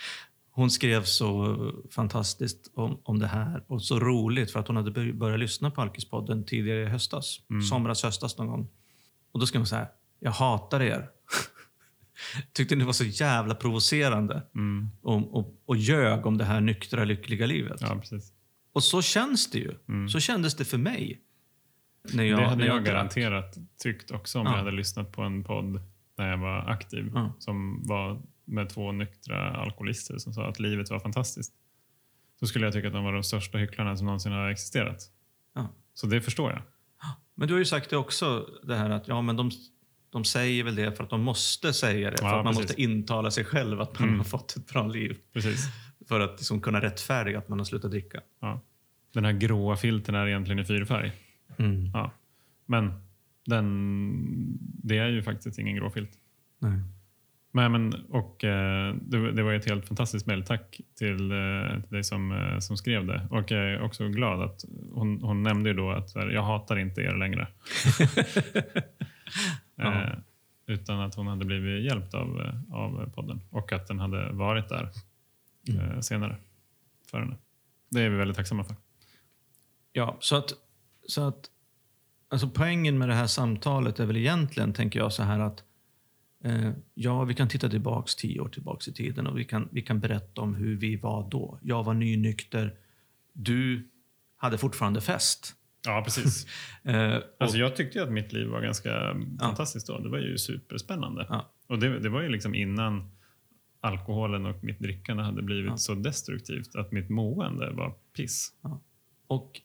[0.50, 1.56] hon skrev så
[1.90, 5.70] fantastiskt om, om det här och så roligt för att hon hade bör- börjat lyssna
[5.70, 7.40] på Alkispodden tidigare i höstas.
[7.70, 8.68] Somras, höstas någon gång.
[9.32, 9.88] Och då skrev hon så här.
[10.20, 11.08] Jag hatar er.
[12.52, 14.90] Tyckte det var så jävla provocerande Mm.
[15.02, 17.80] och, och, och ljög om det här nyktra, lyckliga livet.
[17.80, 18.32] ja, precis.
[18.74, 19.74] Och så känns det ju.
[20.08, 21.20] Så kändes det för mig.
[22.12, 22.86] När jag, det hade när jag, drack.
[22.86, 24.52] garanterat tyckt också om Ja.
[24.52, 25.80] jag hade lyssnat på en podd
[26.18, 31.00] när jag var aktiv som var med två nyktra alkoholister som sa att livet var
[31.00, 31.52] fantastiskt.
[32.40, 35.02] då skulle jag tycka att de var de största hycklarna som någonsin har existerat.
[35.54, 35.68] Ja.
[35.94, 36.62] Så det förstår jag.
[37.34, 39.50] Men du har ju sagt det också, det här att ja, men de,
[40.10, 42.16] de säger väl det för att de måste säga det.
[42.18, 42.70] För Ja, att man precis.
[42.70, 44.20] måste intala sig själv att man Mm.
[44.20, 45.16] har fått ett bra liv.
[45.32, 45.64] Precis.
[46.08, 48.20] För att liksom kunna rättfärdiga att man har slutat dricka.
[48.40, 48.60] Ja.
[49.12, 51.12] Den här gråa filten är egentligen i fyrfärg.
[51.92, 52.10] Ja.
[52.66, 52.92] Men
[53.46, 56.10] den, det är ju faktiskt ingen grå filt.
[56.58, 56.80] Nej.
[57.52, 60.44] Men, men, och, eh, det, det var ett helt fantastiskt mejl.
[60.44, 63.26] Tack till, eh, till dig som, eh, som skrev det.
[63.30, 67.00] Och jag är också glad att hon, hon nämnde ju då att jag hatar inte
[67.00, 67.48] er längre.
[69.78, 70.18] Eh,
[70.66, 74.88] utan att hon hade blivit hjälpt av, av podden och att den hade varit där
[75.68, 76.36] eh, senare
[77.10, 77.36] för henne.
[77.90, 78.76] Det är vi väldigt tacksamma för.
[79.92, 80.52] Ja, så att,
[81.08, 81.50] så att
[82.28, 85.64] alltså poängen med det här samtalet är väl egentligen, tänker jag, så här att
[86.44, 89.82] eh, ja, vi kan titta tillbaks tio år tillbaks i tiden och vi kan, vi
[89.82, 91.58] kan berätta om hur vi var då.
[91.62, 92.74] Jag var nynykter,
[93.32, 93.88] du
[94.36, 95.54] hade fortfarande fest.
[95.86, 96.46] Ja, precis.
[96.86, 99.98] Eh, och, Alltså jag tyckte att mitt liv var ganska fantastiskt då.
[99.98, 101.26] Det var ju superspännande.
[101.30, 101.52] Ja.
[101.66, 103.10] Och det, det var ju liksom innan
[103.84, 105.76] alkoholen och mitt drickande hade blivit Ja.
[105.76, 108.52] så destruktivt att mitt mående var piss.
[109.26, 109.60] och,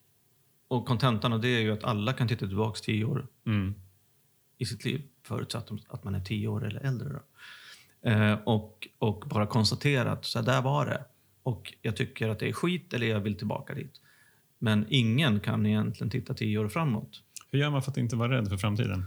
[0.67, 3.75] och kontentan av det är ju att alla kan titta tillbaks tio år Mm.
[4.58, 7.19] i sitt liv, förutsatt att man är tio år eller äldre.
[8.01, 11.05] Eh, och, och bara konstatera att så där var det.
[11.43, 14.01] Och jag tycker att det är skit eller jag vill tillbaka dit.
[14.60, 17.23] Men ingen kan egentligen titta tio år framåt.
[17.51, 19.03] Hur gör man för att inte vara rädd för framtiden?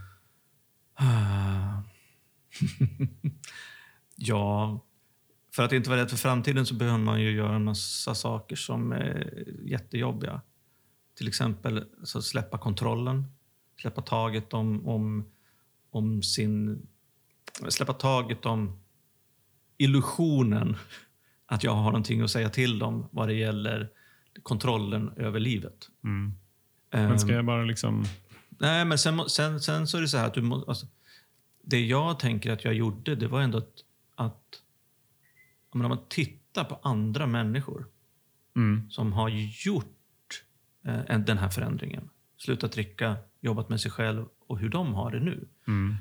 [0.93, 1.81] Ah.
[4.15, 4.79] ja,
[5.55, 8.55] för att inte vara rädd för framtiden så behöver man ju göra en massa saker
[8.55, 10.41] som är jättejobbiga.
[11.17, 13.25] Till exempel så släppa kontrollen,
[13.81, 15.31] släppa taget om, om,
[15.89, 16.87] om sin...
[17.69, 18.79] Släppa taget om
[19.77, 20.75] illusionen
[21.45, 23.89] att jag har någonting att säga till om vad det gäller
[24.43, 25.89] kontrollen över livet.
[26.03, 26.33] Mm.
[26.91, 28.05] Men ska Ehm, jag bara liksom...
[28.49, 30.87] Nej, men sen, sen, sen så är det så här att du må, alltså,
[31.61, 33.73] Det jag tänker att jag gjorde, det var ändå att...
[34.15, 34.62] att
[35.81, 37.87] om man tittar på andra människor
[38.55, 38.89] Mm.
[38.91, 39.29] som har
[39.65, 40.43] gjort
[40.85, 42.09] eh, en- den här förändringen.
[42.37, 45.47] Slutat dricka, jobbat med sig själv och hur de har det nu.
[45.67, 45.95] Mm.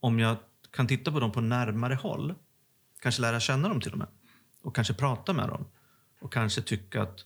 [0.00, 0.36] Om jag
[0.70, 2.34] kan titta på dem på närmare håll,
[3.00, 4.06] kanske lära känna dem till och med
[4.62, 5.64] och kanske prata med dem
[6.20, 7.24] och kanske tycka att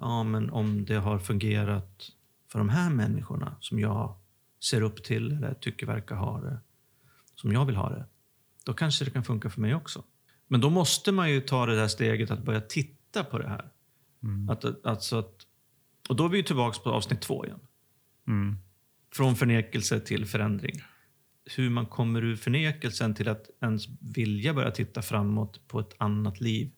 [0.00, 2.10] ja, men om det har fungerat
[2.48, 4.16] för de här människorna som jag
[4.64, 6.58] ser upp till eller tycker verkar ha det
[7.34, 8.06] som jag vill ha det,
[8.64, 10.02] då kanske det kan funka för mig också.
[10.48, 13.70] Men då måste man ju ta det där steget att börja titta på det här.
[14.22, 14.48] Mm.
[14.48, 15.46] Att, alltså att,
[16.08, 17.60] och då är vi tillbaka på avsnitt två igen.
[18.28, 18.56] Mm.
[19.14, 20.82] Från förnekelse till förändring.
[21.56, 26.40] Hur man kommer ur förnekelsen till att ens vilja börja titta framåt på ett annat
[26.40, 26.70] liv.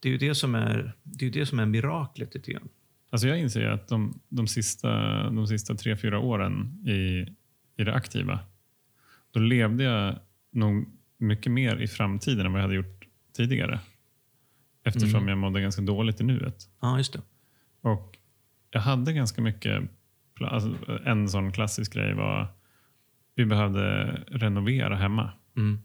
[0.00, 2.68] Det är ju det som är, det är, det som är miraklet lite grann.
[3.10, 4.90] Alltså jag inser att de, de, sista,
[5.30, 7.26] de sista tre, fyra åren i,
[7.76, 8.40] i det aktiva,
[9.30, 10.18] då levde jag
[10.50, 13.04] nog mycket mer i framtiden än vad jag hade gjort
[13.36, 13.80] tidigare.
[14.84, 15.28] Eftersom Mm.
[15.28, 16.56] jag mådde ganska dåligt i nuet.
[16.80, 17.20] Ja, just det.
[17.80, 18.18] Och
[18.70, 19.82] jag hade ganska mycket...
[20.40, 22.46] Alltså en sån klassisk grej var
[23.34, 25.32] vi behövde renovera hemma.
[25.56, 25.78] Mm.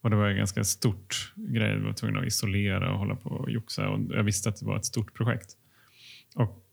[0.00, 1.78] Och Det var en ganska stort grej.
[1.78, 3.88] Vi var tvungna att isolera och hålla på och joxa.
[3.88, 5.50] Och jag visste att det var ett stort projekt.
[6.34, 6.66] Och,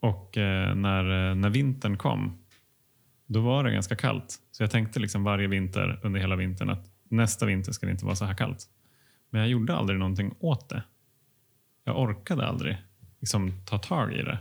[0.00, 2.38] och eh, när, eh, när vintern kom,
[3.26, 4.38] då var det ganska kallt.
[4.50, 8.04] Så jag tänkte liksom varje vinter under hela vintern att nästa vinter ska det inte
[8.04, 8.68] vara så här kallt.
[9.30, 10.82] Men jag gjorde aldrig någonting åt det.
[11.84, 12.76] Jag orkade aldrig
[13.20, 14.38] liksom, ta tag i det.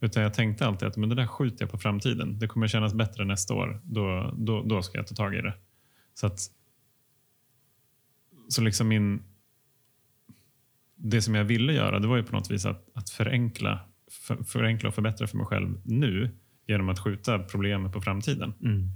[0.00, 2.38] Utan jag tänkte alltid att men det där skjuter jag på framtiden.
[2.38, 3.80] Det kommer kännas bättre nästa år.
[3.84, 5.54] Då, då, då ska jag ta tag i det.
[6.14, 6.40] Så att
[8.48, 9.22] så liksom min...
[10.96, 14.36] Det som jag ville göra det var ju på något vis att, att förenkla, för,
[14.44, 16.30] förenkla och förbättra för mig själv nu
[16.66, 18.54] genom att skjuta problemet på framtiden.
[18.62, 18.90] Mm.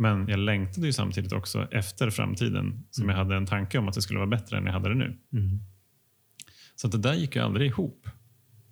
[0.00, 3.94] Men jag längtade ju samtidigt också efter framtiden som jag hade en tanke om att
[3.94, 5.18] det skulle vara bättre än jag hade det nu.
[5.32, 5.58] Mm.
[6.74, 8.08] Så att det där gick ju aldrig ihop.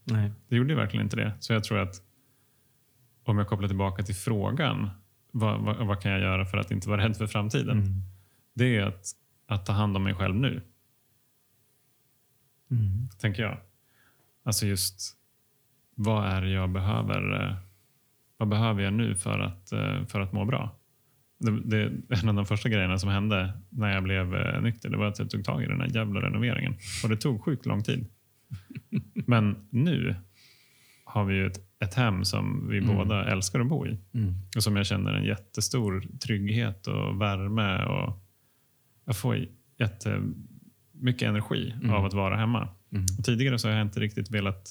[0.04, 0.32] Nej.
[0.48, 1.32] Det gjorde ju verkligen inte det.
[1.40, 1.94] Så jag tror att
[3.24, 4.90] om jag kopplar tillbaka till frågan,
[5.32, 7.78] vad, vad, vad kan jag göra för att inte vara rädd för framtiden?
[7.78, 8.02] Mm.
[8.54, 9.06] Det är att,
[9.46, 10.62] att ta hand om mig själv nu.
[12.70, 13.08] Mm.
[13.18, 13.58] tänker jag.
[14.42, 15.16] Alltså just
[15.94, 17.44] vad är det jag behöver?
[17.46, 17.56] eh,
[18.36, 20.77] Vad behöver jag nu för att, eh, för att må bra?
[21.38, 24.96] Det, det, en av de första grejerna som hände när jag blev eh, nykter det
[24.96, 26.74] var att jag tog tag i den här jävla renoveringen.
[27.02, 28.06] Och det tog sjukt lång tid.
[29.14, 30.14] Men nu
[31.04, 32.96] har vi ju ett, ett hem som vi Mm.
[32.96, 33.98] båda älskar att bo i.
[34.14, 34.34] Mm.
[34.56, 37.84] Och som jag känner en jättestor trygghet och värme.
[37.84, 38.22] och
[39.04, 39.46] Jag får
[39.78, 41.90] jättemycket energi Mm.
[41.90, 42.68] av att vara hemma.
[42.92, 43.06] Mm.
[43.24, 44.70] Tidigare så har jag inte riktigt velat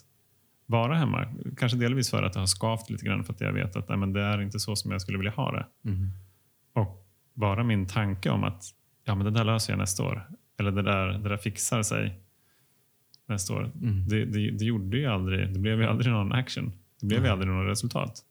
[0.65, 1.25] vara hemma.
[1.57, 3.97] Kanske delvis för att det har skavt lite grann för att jag vet att nej,
[3.97, 5.65] men det är inte så som jag skulle vilja ha det.
[7.37, 8.63] Bara min tanke om att
[9.03, 10.23] ja, men det där löser jag nästa år.
[10.59, 12.19] Eller det där, det där fixar sig
[13.25, 13.71] nästa år.
[13.81, 14.07] Mm.
[14.07, 16.71] Det, det, det gjorde ju aldrig, det blev ju aldrig någon action.
[16.99, 18.25] Det blev ju aldrig något resultat.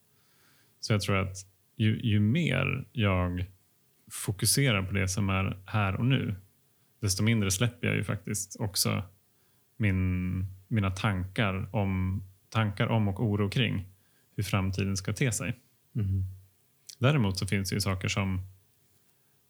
[0.81, 1.37] Så jag tror att
[1.77, 3.47] ju, ju mer jag
[4.11, 6.35] fokuserar på det som är här och nu,
[7.01, 9.03] desto mindre släpper jag ju faktiskt också
[9.77, 13.89] min, mina tankar om, tankar om och oro kring
[14.37, 15.61] hur framtiden ska te sig.
[15.95, 16.25] Mm.
[16.99, 18.41] Däremot så finns det ju saker som,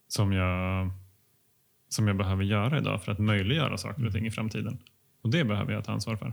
[0.08, 0.90] som, jag,
[1.88, 4.78] som jag behöver göra idag för att möjliggöra saker och ting i framtiden.
[5.22, 6.32] Och det behöver jag ta ansvar för.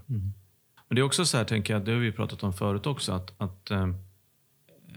[0.87, 3.11] Men det är också så här, tänker jag, det har vi pratat om förut också,
[3.11, 3.87] att, att eh,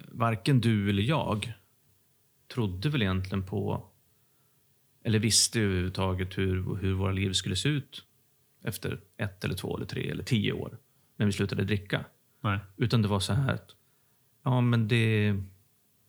[0.09, 1.53] varken du eller jag
[2.55, 3.85] trodde väl egentligen på,
[5.05, 8.05] eller visste överhuvudtaget hur, hur våra liv skulle se ut
[8.63, 10.79] efter ett eller två eller tre eller tio år
[11.17, 12.05] när vi slutade dricka.
[12.41, 12.59] Nej.
[12.77, 13.71] Utan det var så här att
[14.43, 15.35] ja, men det,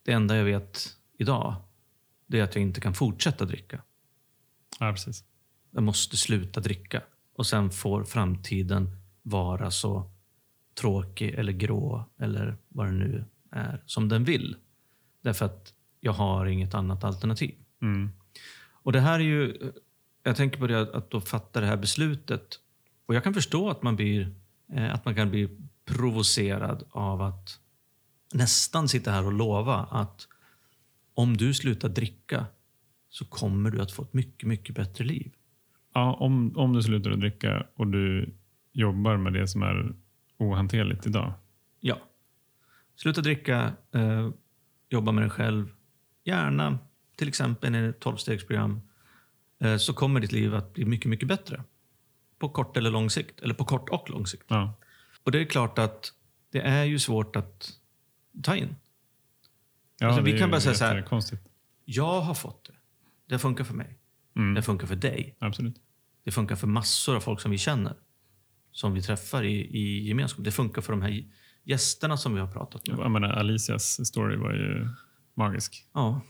[0.02, 1.54] det enda jag vet idag
[2.28, 3.82] det är att jag inte kan fortsätta dricka.
[4.80, 5.24] Ja, precis.
[5.70, 7.02] Jag måste sluta dricka.
[7.34, 10.10] Och sen får framtiden vara så
[10.80, 14.56] tråkig eller grå eller vad det nu är som den vill.
[15.22, 17.54] Därför att jag har inget annat alternativ.
[17.82, 18.10] Mm.
[18.72, 19.72] Och det här är ju...
[20.22, 22.60] Jag tänker på det att- då fatta det här beslutet.
[23.06, 24.34] Och jag kan förstå att man, blir,
[24.72, 25.48] eh, att man kan bli
[25.84, 27.60] provocerad av att
[28.34, 30.28] nästan sitta här och lova att
[31.18, 32.46] om du slutar dricka
[33.08, 35.32] så kommer du att få ett mycket, mycket bättre liv.
[35.94, 38.34] Ja, om, om du slutar att dricka och du
[38.72, 39.94] jobbar med det som är
[40.36, 41.32] ohanterligt idag.
[41.80, 41.98] Ja.
[42.96, 44.30] Sluta dricka, eh,
[44.88, 45.68] jobba med dig själv.
[46.24, 46.78] Gärna
[47.16, 48.80] till exempel i ett 12-stegsprogram.
[49.60, 51.64] Eh, så kommer ditt liv att bli mycket, mycket bättre.
[52.38, 53.40] På kort eller lång sikt.
[53.40, 54.44] Eller på kort och lång sikt.
[54.48, 54.74] Ja,
[55.24, 56.12] Och det är klart att
[56.50, 57.72] det är ju svårt att
[58.42, 58.76] ta in.
[59.98, 61.42] Ja Alltså, vi kan bara säga så här- jättekonstigt.
[61.84, 62.74] Jag har fått det.
[63.34, 63.98] Det funkar för mig.
[64.36, 65.36] Mm, Det funkar för dig.
[65.38, 65.76] absolut.
[66.24, 67.94] Det funkar för massor av folk som vi känner.
[68.72, 70.44] Som vi träffar i, i gemenskap.
[70.44, 71.24] Det funkar för de här
[71.64, 72.98] gästerna som vi har pratat med.
[72.98, 74.88] Jag menar, Alicias story var ju
[75.34, 75.86] magisk.
[75.94, 76.20] Ja,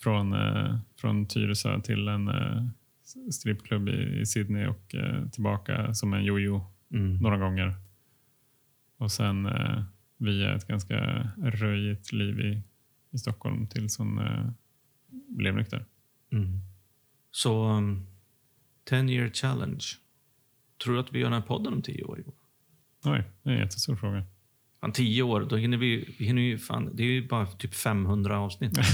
[0.00, 2.66] Från, eh, från Tyresö till en eh,
[3.30, 7.16] strippklubb i, i Sydney och eh, tillbaka som en jojo mm.
[7.16, 7.74] några gånger.
[8.98, 9.82] Och sen eh,
[10.18, 10.96] via ett ganska
[11.42, 12.62] röjigt liv i,
[13.10, 14.50] i Stockholm tills hon eh,
[15.28, 15.84] blev nykter.
[16.32, 16.60] Mm.
[17.30, 18.06] Så, um,
[18.84, 19.84] 10 year challenge.
[20.84, 22.24] Tror du att vi gör den här podden om 10 år?
[23.04, 24.24] Oj, det är en jättestor fråga.
[24.80, 27.74] Fan, 10 år, då hinner vi, vi hinner ju fan, det är ju bara typ
[27.74, 28.78] 500 avsnitt.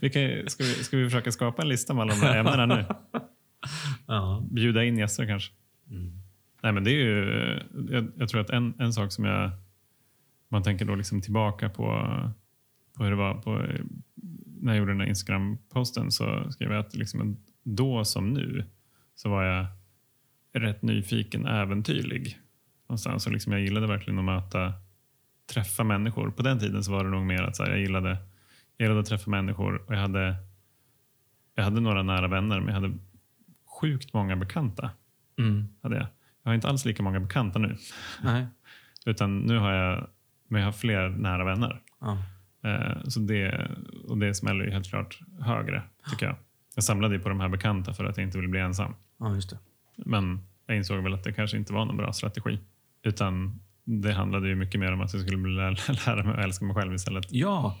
[0.00, 2.38] Vi kan, ju- ska, vi, ska vi försöka skapa en lista med alla de här
[2.38, 2.84] ämnena nu?
[4.06, 4.46] ja.
[4.50, 5.52] Bjuda in gäster kanske?
[5.90, 6.13] Mm.
[6.64, 9.50] Nej, men det är ju, jag, jag tror att en, en sak som jag...
[10.48, 11.84] Man tänker då liksom tillbaka på,
[12.96, 13.66] på hur det var på,
[14.60, 18.64] när jag gjorde den här Instagram-posten så skrev jag att liksom då som nu
[19.14, 19.66] så var jag
[20.52, 22.38] rätt nyfiken, äventyrlig.
[22.88, 23.22] Någonstans.
[23.22, 24.72] Så liksom jag gillade verkligen att möta,
[25.52, 26.30] träffa människor.
[26.30, 28.08] På den tiden så var det nog mer att så här, jag, gillade,
[28.76, 30.36] jag gillade att träffa människor och jag hade,
[31.54, 32.98] jag hade några nära vänner men jag hade
[33.80, 34.90] sjukt många bekanta.
[35.38, 35.68] Mm.
[35.82, 36.06] Hade jag.
[36.44, 37.76] Jag har inte alls lika många bekanta nu.
[38.22, 38.46] Nej.
[39.06, 40.06] Utan nu har jag,
[40.48, 41.82] men jag har fler nära vänner.
[42.00, 42.18] Ja.
[42.70, 43.70] Eh, så det,
[44.08, 46.36] och det smäller ju helt klart högre, tycker jag.
[46.74, 48.94] Jag samlade på de här bekanta för att jag inte ville bli ensam.
[49.20, 49.58] ja, just det.
[49.96, 52.58] Men jag insåg väl att det kanske inte var någon bra strategi.
[53.02, 55.36] Utan det handlade ju mycket mer om att jag skulle
[56.06, 57.26] lära mig att älska mig själv istället.
[57.30, 57.78] Ja.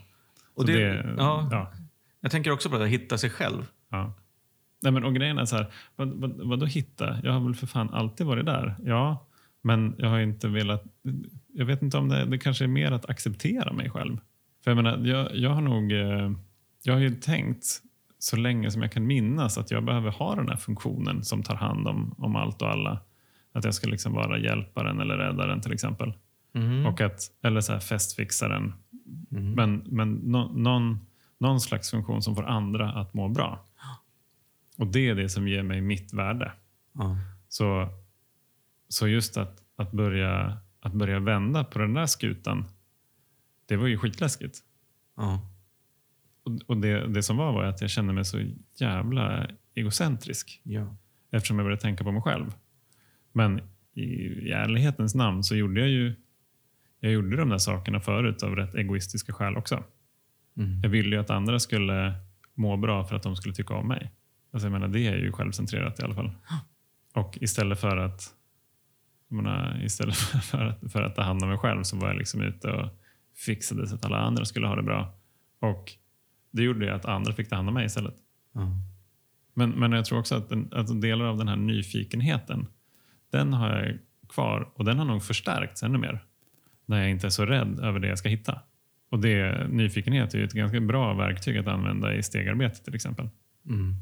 [0.54, 1.72] Och Så det, ja, ja,
[2.20, 3.66] Jag tänker också på det, att hitta sig själv.
[3.90, 4.14] ja.
[4.84, 5.66] Nej, men, och grejen är så här,
[5.96, 7.18] vad, vad, vad då hitta?
[7.22, 8.76] Jag har väl för fan alltid varit där.
[8.84, 9.26] Ja,
[9.62, 10.84] men jag har inte velat...
[11.54, 14.18] Jag vet inte om det, det kanske är mer att acceptera mig själv.
[14.64, 15.92] För jag menar, jag, jag har nog...
[15.92, 16.30] eh,
[16.82, 17.66] Jag har ju tänkt
[18.18, 21.54] så länge som jag kan minnas att jag behöver ha den här funktionen som tar
[21.56, 23.00] hand om, om allt och alla.
[23.52, 26.12] Att jag ska liksom vara hjälparen eller räddaren till exempel.
[26.54, 26.86] Mm.
[26.86, 28.72] Och att, eller så här festfixaren.
[29.30, 29.52] Mm.
[29.52, 31.00] Men, men nå- någon,
[31.40, 33.66] någon slags funktion som får andra att må bra.
[34.76, 36.52] Och det är det som ger mig mitt värde.
[36.92, 37.18] Ja.
[37.48, 37.88] Så,
[38.88, 42.64] så just att, att, börja, att börja vända på den där skutan,
[43.66, 44.58] det var ju skitläskigt.
[45.16, 45.50] Ja.
[46.42, 48.44] Och, och det, det som var var att jag kände mig så
[48.74, 50.96] jävla egocentrisk Ja.
[51.30, 52.52] eftersom jag började tänka på mig själv.
[53.32, 53.60] Men
[53.94, 56.14] i, i ärlighetens namn så gjorde jag ju
[57.00, 59.84] jag gjorde de där sakerna förut av rätt egoistiska skäl också.
[60.56, 60.80] Mm.
[60.82, 62.14] Jag ville ju att andra skulle
[62.54, 64.10] må bra för att de skulle tycka om mig.
[64.54, 66.30] Alltså jag menar, det är ju självcentrerat i alla fall.
[67.14, 68.34] Och istället för att
[69.28, 72.16] jag menar, istället för att, för att ta hand om mig själv så var jag
[72.16, 72.88] liksom ute och
[73.36, 75.14] fixade så att alla andra skulle ha det bra.
[75.60, 75.92] Och
[76.50, 78.14] det gjorde ju att andra fick ta hand om mig istället.
[78.52, 78.70] Ja.
[79.54, 82.66] Men, men jag tror också att, den, att delar av den här nyfikenheten,
[83.30, 83.98] den har jag
[84.28, 86.24] kvar och den har nog förstärkts ännu mer.
[86.86, 88.60] När jag inte är så rädd över det jag ska hitta.
[89.10, 93.28] Och det, nyfikenhet är ju ett ganska bra verktyg att använda i stegarbete till exempel.
[93.68, 93.94] Mm.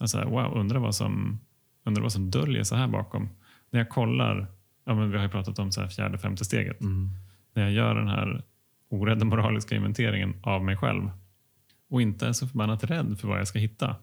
[0.00, 1.40] Alltså, wow, undrar vad, som,
[1.84, 3.28] undrar vad som döljer sig här bakom.
[3.70, 4.46] När jag kollar,
[4.84, 6.80] ja, men vi har ju pratat om så här fjärde, femte steget.
[6.80, 7.10] Mm.
[7.54, 8.42] När jag gör den här
[8.88, 11.10] orädda moraliska inventeringen av mig själv
[11.90, 13.96] och inte är så förbannat rädd för vad jag ska hitta.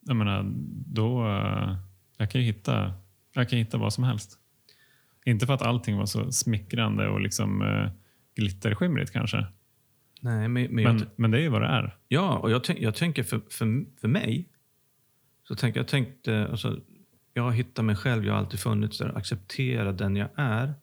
[0.00, 0.44] Jag menar,
[0.86, 1.76] då, eh,
[2.16, 2.92] jag kan ju hitta,
[3.32, 4.38] jag kan hitta vad som helst.
[5.24, 7.90] Inte för att allting var så smickrande och liksom uh,
[8.34, 9.46] glitterskimrigt kanske.
[10.20, 11.96] Nej, men, men, jag, Men, men det är ju vad det är.
[12.08, 14.48] ja, och jag, jag tänker för, för, för mig,
[15.48, 16.80] så tänker jag tänkte, alltså,
[17.34, 20.74] jag har hittat mig själv, jag har alltid funnits där, acceptera den jag är.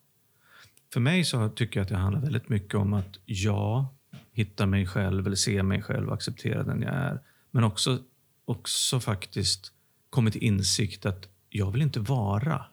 [0.92, 3.84] För mig så tycker jag att det handlar väldigt mycket om att jag
[4.32, 7.20] hittar mig själv, eller ser mig själv och accepterar den jag är.
[7.50, 7.98] Men också,
[8.44, 9.72] också faktiskt
[10.10, 12.64] kommit till insikt att jag vill inte vara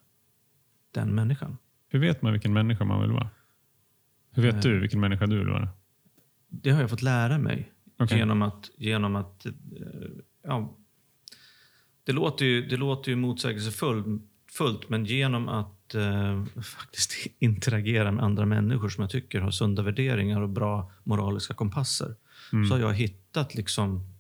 [0.91, 1.57] den människan.
[1.89, 3.29] Hur vet man vilken människa man vill vara?
[4.31, 4.61] Hur vet Eh.
[4.61, 5.69] du vilken människa du vill vara?
[6.49, 8.17] Det har jag fått lära mig Okej.
[8.17, 9.51] genom att, genom att eh,
[10.43, 10.75] ja,
[12.08, 14.05] det, låter ju, det låter ju motsägelsefullt,
[14.51, 19.84] fullt, men genom att eh, faktiskt interagera med andra människor som jag tycker har sunda
[19.84, 22.16] värderingar och bra moraliska kompasser,
[22.70, 24.18] så har jag hittat liksom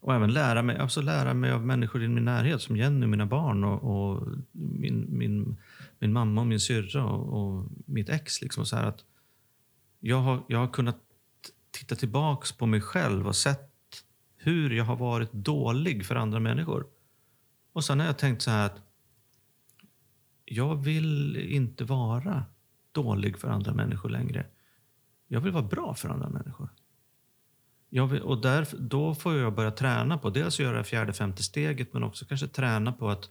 [0.00, 3.26] och även lära mig, alltså lära mig av människor i min närhet som Jenny, mina
[3.26, 5.56] barn och, och min, min,
[5.98, 8.42] min mamma och min syrra och, och mitt ex.
[8.42, 9.04] Liksom, så att
[10.00, 10.98] jag, har, jag har kunnat
[11.70, 13.70] titta tillbaks på mig själv och sett
[14.36, 16.86] hur jag har varit dålig för andra människor.
[17.76, 18.82] Och sen har jag tänkt så här att
[20.44, 22.44] jag vill inte vara
[22.92, 24.46] dålig för andra människor längre.
[25.28, 26.68] Jag vill vara bra för andra människor.
[27.88, 31.42] Jag vill, och där, då får jag börja träna på dels att göra fjärde, femte
[31.42, 33.30] steget men också kanske träna på att,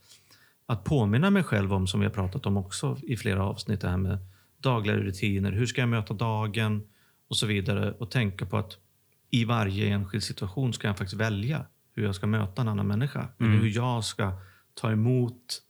[0.65, 3.89] att påminna mig själv om, som vi har pratat om också i flera avsnitt, det
[3.89, 4.17] här med
[4.57, 5.51] dagliga rutiner.
[5.51, 6.83] Hur ska jag möta dagen?
[7.27, 7.91] Och så vidare.
[7.91, 8.77] Och tänka på att
[9.29, 11.65] i varje enskild situation ska jag faktiskt välja
[11.95, 13.27] hur jag ska möta en annan människa.
[13.39, 14.31] Eller hur jag ska
[14.73, 15.61] ta emot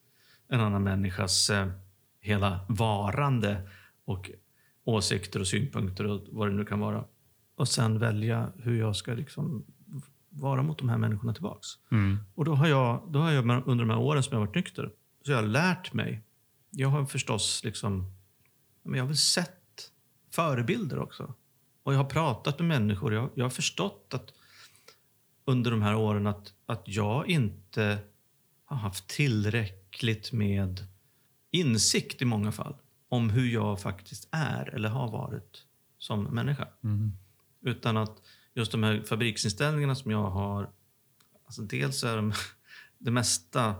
[0.47, 1.67] en annan människas eh,
[2.19, 3.69] hela varande
[4.05, 4.31] och
[4.83, 7.05] åsikter och synpunkter och vad det nu kan vara.
[7.55, 9.65] Och sen välja hur jag ska liksom
[10.29, 11.67] vara mot de här människorna tillbaks.
[11.91, 12.19] Mm.
[12.35, 14.55] Och då har jag, då har jag under de här åren som jag har varit
[14.55, 14.91] nykter,
[15.25, 16.23] så jag har lärt mig.
[16.69, 18.13] Jag har förstås liksom,
[18.83, 19.91] men jag har väl sett
[20.31, 21.33] förebilder också.
[21.83, 23.13] Och jag har pratat med människor.
[23.13, 24.33] Jag, jag har förstått att
[25.45, 27.97] under de här åren att, att jag inte
[28.65, 30.87] har haft tillräckligt med
[31.51, 32.75] insikt i många fall
[33.09, 35.63] om hur jag faktiskt är eller har varit
[35.97, 36.67] som människa.
[36.83, 37.11] Mm.
[37.61, 38.21] Utan att
[38.53, 40.69] just de här fabriksinställningarna som jag har,
[41.45, 42.33] alltså dels är de,
[42.97, 43.75] det mesta,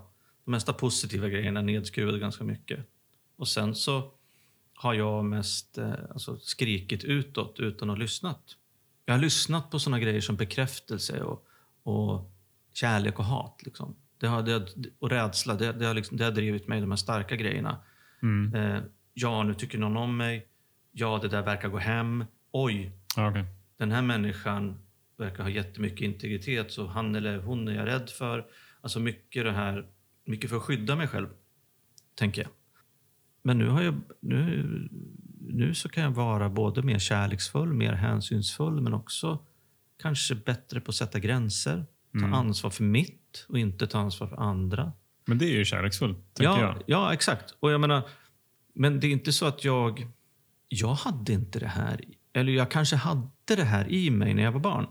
[0.45, 2.80] de mesta positiva grejerna nedskruvade ganska mycket.
[3.36, 4.11] Och sen så
[4.74, 8.57] har jag mest eh, alltså, skrikit utåt utan att ha lyssnat.
[9.05, 11.47] Jag har lyssnat på såna grejer som bekräftelse och,
[11.86, 12.31] och
[12.73, 13.61] kärlek och hat.
[13.65, 13.95] Liksom.
[14.17, 14.65] Det har, det,
[14.99, 15.55] och rädsla.
[15.55, 17.77] Det, det, har liksom, det har drivit mig, de här starka grejerna.
[18.21, 18.55] Mm.
[18.55, 18.83] Eh,
[19.13, 20.47] ja, nu tycker någon om mig.
[20.91, 22.25] Ja, det där verkar gå hem.
[22.51, 23.45] Oj, okej.
[23.77, 24.79] den här människan
[25.17, 28.45] verkar ha jättemycket integritet så han eller hon är jag rädd för.
[28.81, 29.86] Alltså mycket det här,
[30.25, 31.27] mycket för att skydda mig själv,
[32.15, 32.51] tänker jag.
[33.41, 34.89] Men nu, har jag, nu,
[35.39, 39.39] nu så kan jag vara både mer kärleksfull, mer hänsynsfull men också
[40.01, 41.85] kanske bättre på att sätta gränser.
[42.19, 44.91] Ta ansvar för mitt och inte ta ansvar för andra.
[45.25, 46.83] Men det är ju kärleksfullt, Ja, jag.
[46.85, 47.55] ja, exakt.
[47.59, 48.09] Och jag menar,
[48.73, 50.07] men det är inte så att jag...
[50.69, 52.01] Jag hade inte det här.
[52.33, 54.87] Eller jag kanske hade det här i mig när jag var barn.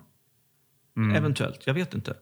[0.96, 1.16] Mm.
[1.16, 2.16] Eventuellt, jag vet inte.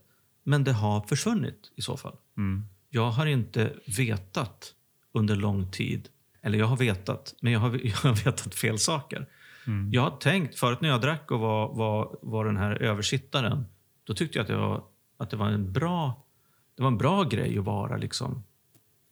[0.45, 2.16] Men det har försvunnit i så fall.
[2.37, 2.66] Mm.
[2.91, 4.74] Jag har inte vetat
[5.14, 6.09] under lång tid.
[6.43, 9.26] Eller jag har vetat, men jag har, jag har vetat fel saker.
[9.67, 9.93] Mm.
[9.93, 13.65] Jag har tänkt, förut när jag drack och var, var, var den här översittaren,
[14.05, 14.85] då tyckte jag att det var,
[15.17, 16.23] att det var en bra
[16.75, 18.45] det var en bra grej att vara liksom,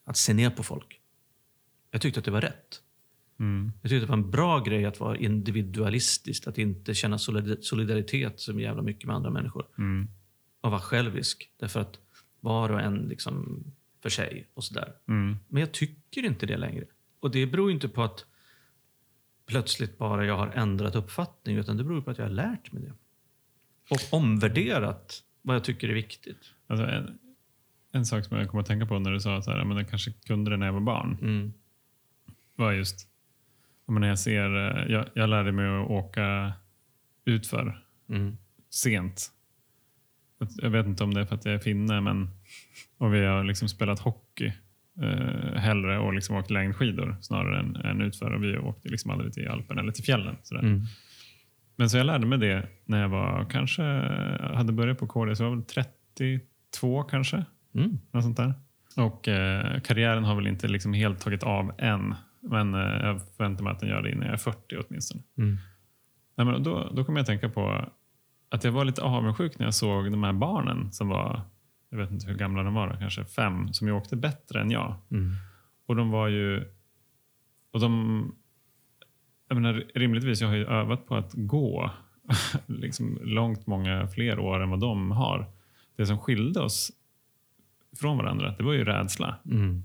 [0.04, 1.00] att se ner på folk.
[1.90, 2.82] Jag tyckte att det var rätt.
[3.38, 3.72] Mm.
[3.82, 8.40] Jag tyckte det var en bra grej att vara individualistisk, att inte känna solid- solidaritet
[8.40, 9.66] så jävla mycket med andra människor.
[9.78, 10.08] Mm.
[10.60, 11.98] Och vara självisk, därför att
[12.40, 13.64] var och en liksom
[14.02, 14.92] för sig och sådär.
[15.08, 15.36] Mm.
[15.48, 16.84] Men jag tycker inte det längre.
[17.20, 18.24] Och det beror inte på att
[19.50, 22.82] plötsligt bara jag har ändrat uppfattning, utan det beror på att jag har lärt mig
[22.82, 22.92] det.
[23.90, 26.54] Och omvärderat vad jag tycker är viktigt.
[26.66, 27.18] Alltså, en,
[27.92, 29.90] en sak som jag kom att tänka på när du sa att här, men jag
[29.90, 31.18] kanske kunde det när jag var barn.
[31.22, 31.52] Mm.
[32.56, 33.08] var just
[33.86, 36.52] när jag ser, eh, jag, jag lärde mig att åka
[37.24, 38.36] utför Mm.
[38.70, 39.32] sent.
[40.56, 42.30] Jag vet inte om det är för att jag är finne, men
[42.98, 44.52] och vi har liksom spelat hockey
[45.00, 48.30] eh, hellre och liksom åkt längdskidor snarare än, än utför.
[48.30, 50.36] Och vi åkte liksom aldrig till Alpen eller till fjällen.
[50.42, 50.62] Sådär.
[50.62, 50.82] Mm.
[51.76, 53.82] Men så jag lärde mig det när jag var kanske
[54.54, 57.44] hade börjat på KD, så jag var väl 32 kanske.
[57.74, 57.98] Mm.
[58.12, 58.54] Något sånt där.
[58.96, 62.14] Och eh, karriären har väl inte liksom helt tagit av än.
[62.40, 65.22] Men eh, jag förväntar mig att den gör det innan jag är 40 åtminstone.
[65.38, 65.58] Mm.
[66.36, 67.84] Nej, men då, då kommer jag att tänka på
[68.50, 71.42] att jag var lite avundsjuk när jag såg de här barnen som var,
[71.90, 74.70] jag vet inte hur gamla de var, då, kanske fem, som ju åkte bättre än
[74.70, 74.94] jag.
[75.10, 75.32] Mm.
[75.86, 76.64] Och de var ju...
[77.72, 78.34] Och de,
[79.48, 81.90] jag menar, rimligtvis, jag har ju övat på att gå
[82.66, 85.46] liksom långt många fler år än vad de har.
[85.96, 86.92] Det som skilde oss
[88.00, 89.36] från varandra, det var ju rädsla.
[89.44, 89.82] Mm.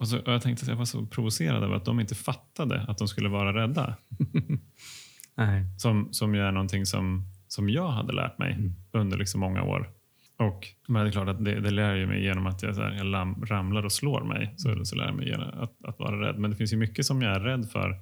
[0.00, 2.80] Och, så, och Jag tänkte att jag var så provocerad över att de inte fattade
[2.88, 3.96] att de skulle vara rädda.
[5.78, 8.74] Som, som ju är någonting som, som jag hade lärt mig Mm.
[8.92, 9.90] under liksom många år.
[10.38, 12.82] Och men det är klart att det, det lär ju mig genom att jag, så
[12.82, 14.54] här, jag lam, ramlar och slår mig.
[14.56, 16.38] Så, så lär jag mig att, att vara rädd.
[16.38, 18.00] Men det finns ju mycket som jag är rädd för.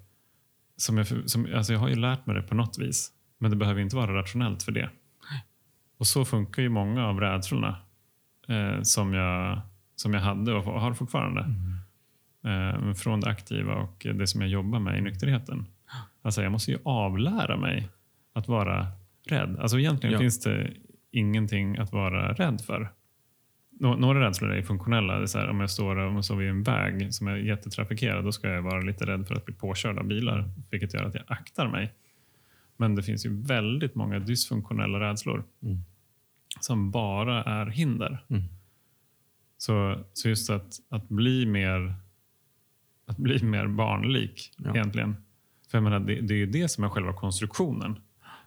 [0.77, 3.13] Som jag, som, alltså jag har ju lärt mig det på något vis.
[3.39, 4.91] Men det behöver inte vara rationellt för det.
[5.99, 7.77] Och så funkar ju många av rädslorna
[8.49, 9.61] eh, som, jag,
[9.97, 11.41] som jag hade och har fortfarande.
[12.45, 15.67] Eh, men från det aktiva och det som jag jobbar med i nykterheten.
[16.23, 17.89] Alltså jag måste ju avlära mig
[18.33, 18.87] att vara
[19.29, 19.57] rädd.
[19.61, 20.19] Alltså egentligen Ja.
[20.19, 20.73] finns det
[21.15, 22.89] ingenting att vara rädd för.
[23.81, 25.17] Nå- Några rädslor är funktionella.
[25.17, 27.37] Det är så här, om jag står, om jag står vid en väg som är
[27.37, 31.05] jättetrafikerad, då ska jag vara lite rädd för att bli påkörd av bilar, vilket gör
[31.05, 31.93] att jag aktar mig.
[32.77, 35.79] Men det finns ju väldigt många dysfunktionella rädslor Mm.
[36.61, 38.25] som bara är hinder.
[38.29, 38.43] Mm.
[39.59, 41.95] Så, så just att, att bli mer
[43.07, 44.71] att bli mer barnlik Ja.
[44.71, 45.17] egentligen.
[45.71, 47.97] För jag menar, det, det är ju det som är själva konstruktionen.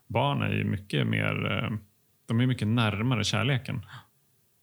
[0.08, 1.78] Barn är ju mycket mer, eh,
[2.28, 3.86] de är mycket närmare kärleken.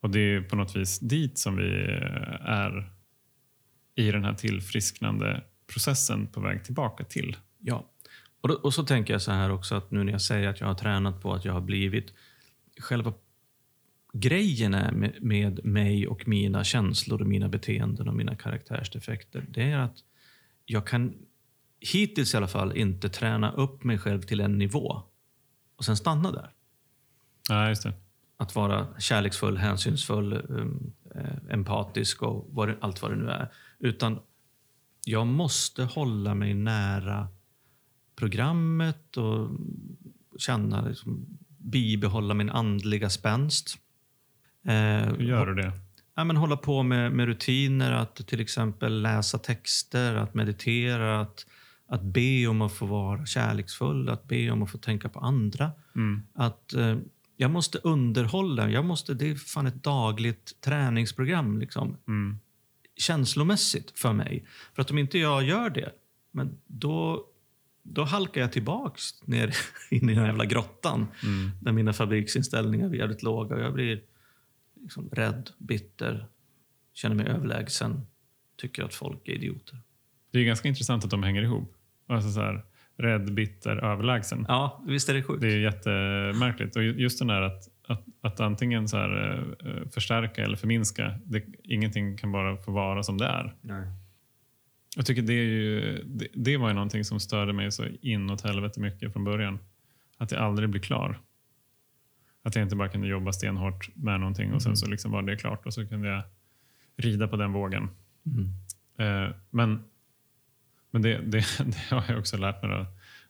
[0.00, 2.90] Och det är på något vis dit som vi eh, är
[3.94, 7.36] i den här tillfrisknande processen på väg tillbaka till.
[7.58, 7.90] Ja.
[8.40, 10.60] Och, då, och så tänker jag så här också att nu när jag säger att
[10.60, 12.14] jag har tränat på att jag har blivit
[12.80, 13.12] själva
[14.12, 19.46] grejen är med, med mig och mina känslor och mina beteenden och mina karaktärsdefekter.
[19.48, 19.96] Det är att
[20.64, 21.14] jag kan
[21.80, 25.02] hittills i alla fall inte träna upp mig själv till en nivå
[25.76, 26.50] och sen stanna där.
[27.48, 27.92] Ja, just det.
[28.36, 33.52] Att vara kärleksfull, hänsynsfull, um, eh, empatisk och vad det, allt vad det nu är.
[33.78, 34.18] Utan
[35.04, 37.28] jag måste hålla mig nära
[38.16, 39.50] programmet och
[40.38, 41.26] känna, liksom,
[41.58, 43.78] bibehålla min andliga spänst.
[44.64, 45.72] Eh, Hur gör du det?
[46.14, 51.46] Ja, men hålla på med, med rutiner, att till exempel läsa texter, att meditera, att,
[51.86, 55.70] att be om att få vara kärleksfull, att be om att få tänka på andra.
[55.94, 56.22] Mm.
[56.34, 56.96] Att eh,
[57.36, 62.38] jag måste underhålla, jag måste, det är fan ett dagligt träningsprogram liksom, Mm.
[62.96, 64.44] känslomässigt för mig.
[64.74, 65.92] För att om inte jag gör det,
[66.30, 67.26] men då,
[67.82, 69.56] då halkar jag tillbaks ner
[69.90, 71.50] in i den här jävla grottan Mm.
[71.60, 74.02] där mina fabriksinställningar är jävligt låga och jag blir
[74.82, 76.26] liksom rädd, bitter,
[76.94, 78.06] känner mig överlägsen,
[78.56, 79.78] tycker att folk är idioter.
[80.30, 81.74] Det är ganska intressant att de hänger ihop.
[82.06, 82.64] Alltså så här,
[82.96, 84.44] rädd, bitter, överlägsen.
[84.48, 85.40] Ja, visst är det sjukt?
[85.40, 86.76] Det är jättemärkligt.
[86.76, 91.14] Och ju- just den där att, att, att antingen så här, eh, förstärka eller förminska.
[91.24, 93.54] Det, ingenting kan bara få vara som det är.
[93.60, 93.86] Nej.
[94.96, 98.40] Jag tycker det, är ju, det, det var ju någonting som störde mig så inåt
[98.40, 99.58] helvete mycket från början.
[100.18, 101.18] Att jag aldrig blir klar.
[102.42, 105.36] Att jag inte bara kunde jobba stenhårt med någonting och sen så liksom var det
[105.36, 106.22] klart och så kunde jag
[106.96, 107.88] rida på den vågen.
[108.26, 108.48] Mm.
[108.98, 109.84] Eh, men
[110.94, 112.70] men det, det, det har jag också lärt mig.
[112.70, 112.86] Då.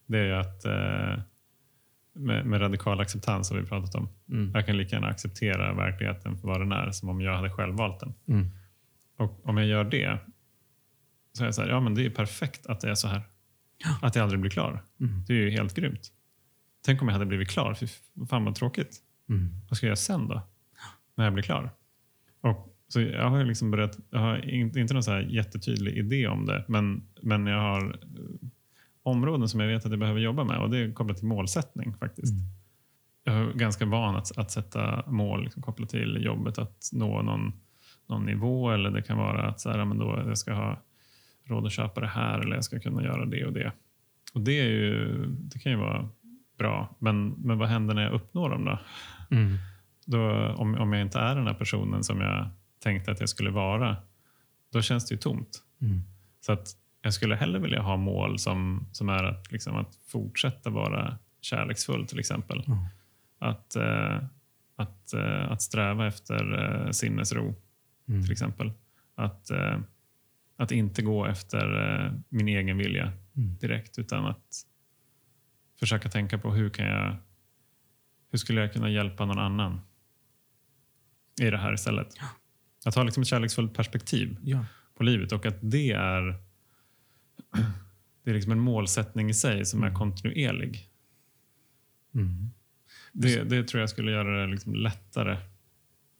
[0.06, 1.22] Det är ju att eh,
[2.12, 4.08] med, med radikal acceptans har vi pratat om.
[4.30, 4.50] Mm.
[4.54, 7.74] Jag kan lika gärna acceptera verkligheten för vad den är som om jag hade själv
[7.74, 8.14] valt den.
[8.28, 8.50] Mm.
[9.16, 10.18] Och om jag gör det
[11.32, 13.22] så är jag så här, ja men det är perfekt att det är så här.
[14.02, 14.82] Att jag aldrig blir klar.
[15.00, 15.24] Mm.
[15.26, 16.12] Det är ju helt grymt.
[16.84, 17.74] Tänk om jag hade blivit klar.
[17.74, 17.86] Fy
[18.28, 18.96] fan vad tråkigt.
[19.28, 19.60] Mm.
[19.68, 20.42] Vad ska jag göra sen då?
[21.14, 21.70] När jag blir klar?
[22.40, 26.26] Och, så jag har liksom börjat, jag har inte, inte någon så här jättetydlig idé
[26.26, 28.48] om det, men, men jag har eh,
[29.02, 31.94] områden som jag vet att jag behöver jobba med och det är kopplat till målsättning
[31.94, 32.34] faktiskt.
[33.24, 37.52] Jag är ganska van att, att sätta mål liksom, kopplat till jobbet, att nå någon,
[38.08, 40.82] någon nivå eller det kan vara att så här, men då jag ska ha
[41.44, 43.72] råd att köpa det här eller jag ska kunna göra det och det.
[44.34, 46.08] Och det, är ju, det kan ju vara
[46.58, 48.78] bra, men, men vad händer när jag uppnår dem då?
[49.30, 49.56] Mm.
[50.06, 52.50] då, om, om jag inte är den här personen som jag
[52.84, 53.96] tänkte att jag skulle vara,
[54.72, 55.62] då känns det ju tomt.
[55.80, 56.00] Mm.
[56.40, 56.68] Så att
[57.02, 62.06] jag skulle hellre vilja ha mål som, som är att, liksom, att fortsätta vara kärleksfull
[62.06, 62.64] till exempel.
[62.66, 62.78] Mm.
[63.38, 64.24] Att, eh,
[64.76, 67.54] att, eh, att sträva efter eh, sinnesro
[68.08, 68.22] Mm.
[68.22, 68.72] till exempel.
[69.14, 69.78] Att, eh,
[70.56, 71.66] att inte gå efter
[72.04, 73.56] eh, min egen vilja Mm.
[73.58, 74.66] direkt utan att
[75.80, 77.16] försöka tänka på hur kan jag
[78.30, 79.80] hur skulle jag kunna hjälpa någon annan
[81.42, 82.08] i det här istället.
[82.84, 84.64] Att ha liksom ett kärleksfullt perspektiv Ja.
[84.96, 86.34] på livet och att det är
[88.24, 90.88] det är liksom en målsättning i sig som är kontinuerlig.
[92.14, 92.50] Mm.
[93.12, 95.36] Det, det tror jag skulle göra det liksom lättare.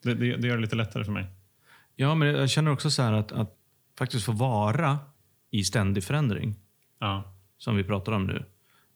[0.02, 1.26] Det, det, det gör det lite lättare för mig.
[1.96, 3.56] ja, men jag känner också så här att, att
[3.98, 4.98] faktiskt få vara
[5.50, 6.54] i ständig förändring,
[6.98, 7.34] Ja.
[7.58, 8.44] som vi pratar om nu.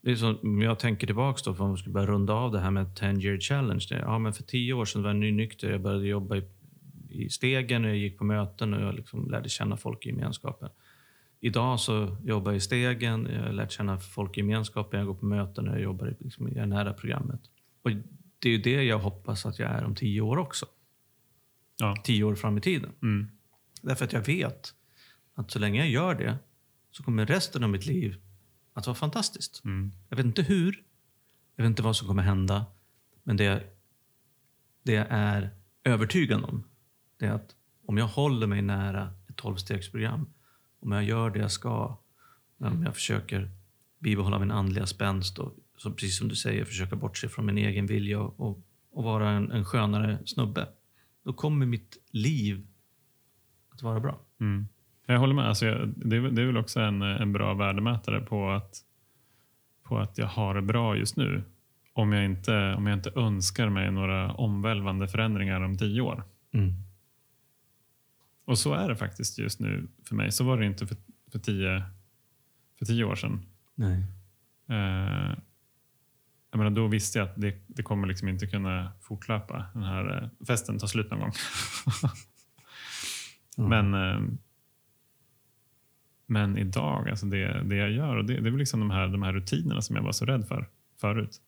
[0.01, 2.53] Det är som, om jag tänker tillbaka då, för om vi skulle börja runda av
[2.53, 3.87] det här med 10 year challenge.
[3.91, 5.71] Ja, men för tio år sedan var jag nynykter.
[5.71, 6.43] Jag började jobba i,
[7.11, 10.69] i stegen och jag gick på möten och jag liksom lärde känna folk i gemenskapen.
[11.41, 15.15] Idag så jobbar jag i stegen, jag har lärt känna folk i gemenskapen, jag går
[15.15, 17.41] på möten och jag jobbar i, liksom, i det nära programmet.
[17.83, 17.91] Och
[18.39, 20.67] det är ju det jag hoppas att jag är om tio år också.
[21.77, 21.97] Ja.
[22.05, 22.91] Tio år fram i tiden.
[23.03, 23.29] Mm.
[23.83, 24.75] Därför att jag vet
[25.35, 26.39] att så länge jag gör det
[26.91, 28.17] så kommer resten av mitt liv
[28.73, 29.65] att vara fantastiskt.
[29.65, 29.93] Mm.
[30.09, 30.85] Jag vet inte hur,
[31.57, 32.67] jag vet inte vad som kommer hända,
[33.23, 33.65] men det,
[34.83, 35.51] det jag är
[35.85, 36.65] övertygad om
[37.19, 37.55] det är att
[37.87, 40.27] om jag håller mig nära ett tolvstegsprogram,
[40.81, 41.99] om jag gör det jag ska,
[42.59, 43.51] om jag försöker
[43.99, 47.87] bibehålla min andliga spänst och så precis som du säger, försöka bortse från min egen
[47.87, 50.69] vilja och, och, vara en, en skönare snubbe,
[51.25, 52.67] då kommer mitt liv
[53.73, 54.21] att vara bra.
[54.41, 54.69] Mm.
[55.07, 55.49] Jag håller med.
[55.49, 58.77] Alltså jag, det, är, det är väl också en, en bra värdemätare på att,
[59.83, 61.43] på att jag har det bra just nu.
[61.93, 66.25] Om jag, inte, om jag inte önskar mig några omvälvande förändringar om tio år.
[66.53, 66.73] Mm.
[68.49, 70.33] Och så är det faktiskt just nu för mig.
[70.33, 70.97] Så var det inte för,
[71.33, 71.83] för, tio,
[72.79, 73.47] för tio år sedan.
[73.75, 74.05] Nej.
[74.69, 75.37] Eh,
[76.51, 79.67] jag menar, då visste jag att det, det kommer liksom inte kunna fortlöpa.
[79.75, 81.33] Den här eh, festen tar slut någon gång.
[83.69, 84.21] Men, eh,
[86.27, 89.09] men idag, alltså det, det jag gör, och det, det är väl liksom de här,
[89.09, 90.69] de här rutinerna som jag var så rädd för
[91.01, 91.41] förut.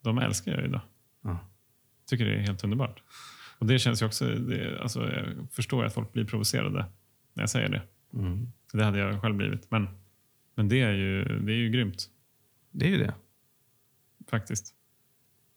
[0.00, 0.80] De älskar jag idag.
[1.22, 1.38] Ja.
[2.06, 3.02] tycker det är helt underbart.
[3.60, 6.86] Och det känns ju också, det, alltså jag förstår att folk blir provocerade
[7.34, 7.82] när jag säger det.
[8.14, 8.52] Mm.
[8.72, 9.70] Det hade jag själv blivit.
[9.70, 9.88] Men,
[10.54, 12.10] men det, är ju, det är ju grymt
[12.70, 13.14] Det är ju det.
[14.30, 14.74] faktiskt.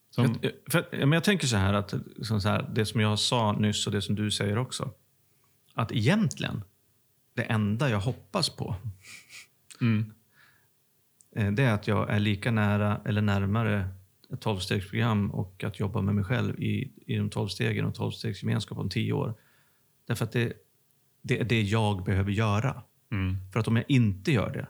[0.09, 3.51] Som, Jag, för, men jag tänker så här att så här, det som jag sa
[3.51, 4.91] nyss och det som du säger också.
[5.73, 6.63] Att egentligen,
[7.33, 8.75] det enda jag hoppas på
[9.81, 10.13] mm,
[11.35, 13.89] eh, det är att jag är lika nära eller närmare
[14.33, 18.77] ett tolvstegsprogram och att jobba med mig själv i, i de tolv stegen och tolvstegsgemenskap
[18.77, 19.33] om tio år.
[20.07, 20.53] Därför att det,
[21.21, 22.83] det är det jag behöver göra.
[23.11, 24.67] mm, För att om jag inte gör det,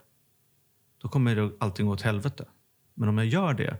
[0.98, 2.44] då kommer det allting gå åt helvete.
[2.94, 3.76] Men om jag gör det,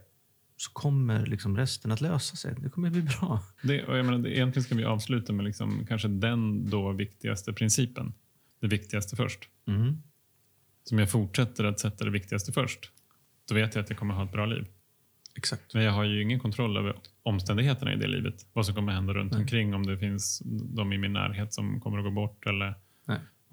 [0.57, 2.55] så kommer liksom resten att lösa sig.
[2.59, 3.43] Det kommer bli bra.
[3.62, 8.14] det, och jag menar, egentligen ska vi avsluta med liksom, kanske den då viktigaste principen.
[8.61, 9.49] Det viktigaste först.
[9.66, 10.03] Mm.
[10.85, 12.91] Som jag fortsätter att sätta det viktigaste först.
[13.49, 14.66] Då vet jag att jag kommer ha ett bra liv.
[15.37, 15.74] Exakt.
[15.74, 18.47] Men jag har ju ingen kontroll över omständigheterna i det livet.
[18.53, 19.41] Vad som kommer hända runt Nej.
[19.41, 19.74] omkring.
[19.74, 22.74] Om det finns de i min närhet som kommer att gå bort eller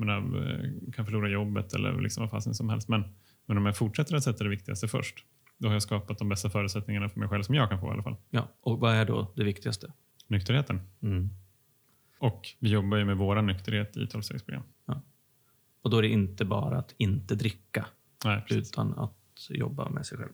[0.05, 2.87] menar, eh, kan förlora jobbet eller liksom vad fasen som helst.
[2.87, 3.03] Men,
[3.45, 5.25] men om jag fortsätter att sätta det viktigaste först,
[5.57, 7.89] då har jag skapat de bästa förutsättningarna för mig själv som jag kan få i
[7.89, 8.15] alla fall.
[8.29, 9.93] Ja, och vad är då det viktigaste?
[10.27, 10.81] Nykterheten.
[11.01, 11.29] Mm.
[12.19, 14.63] Och vi jobbar ju med våra nykterhet i 12-stegsprogram.
[15.83, 17.85] Och då är det inte bara att inte dricka,
[18.25, 20.31] Nej, utan att jobba med sig själv.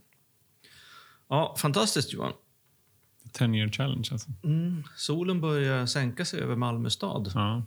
[1.29, 2.33] Ja, fantastiskt Johan.
[3.31, 4.29] 10 year challenge alltså.
[4.43, 4.83] Mm.
[4.95, 7.31] Solen börjar sänka sig över Malmö stad.
[7.33, 7.63] Ja.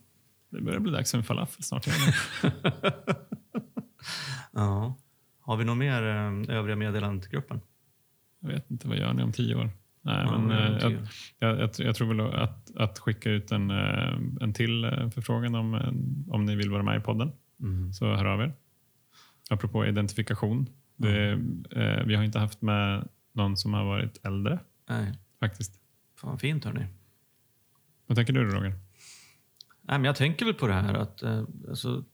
[0.50, 1.86] Det börjar bli dags för en falafel snart.
[4.52, 4.96] Ja.
[5.40, 7.60] Har vi något mer eh, övriga meddelanden till gruppen?
[8.40, 9.70] Jag vet inte, vad gör ni om tio år?
[10.02, 10.92] Nej, Ja, men, eh, jag,
[11.38, 15.74] jag, jag, jag tror väl att, att skicka ut en, eh, en till förfrågan om,
[16.30, 17.32] om ni vill vara med i podden.
[17.60, 17.92] Mm.
[17.92, 18.52] Så hör av er.
[19.50, 20.68] Apropå identifikation.
[20.96, 21.30] Det,
[21.70, 24.58] eh, vi har inte haft med någon som har varit äldre
[24.88, 25.80] Nej, faktiskt.
[26.16, 26.86] fan fint hörni.
[28.06, 28.74] Vad tänker du Roger?
[29.82, 32.04] Nej, men jag tänker väl på det här att eh, alltså,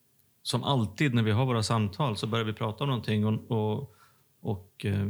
[0.43, 3.95] som alltid när vi har våra samtal så börjar vi prata om någonting och, och,
[4.41, 5.09] och eh,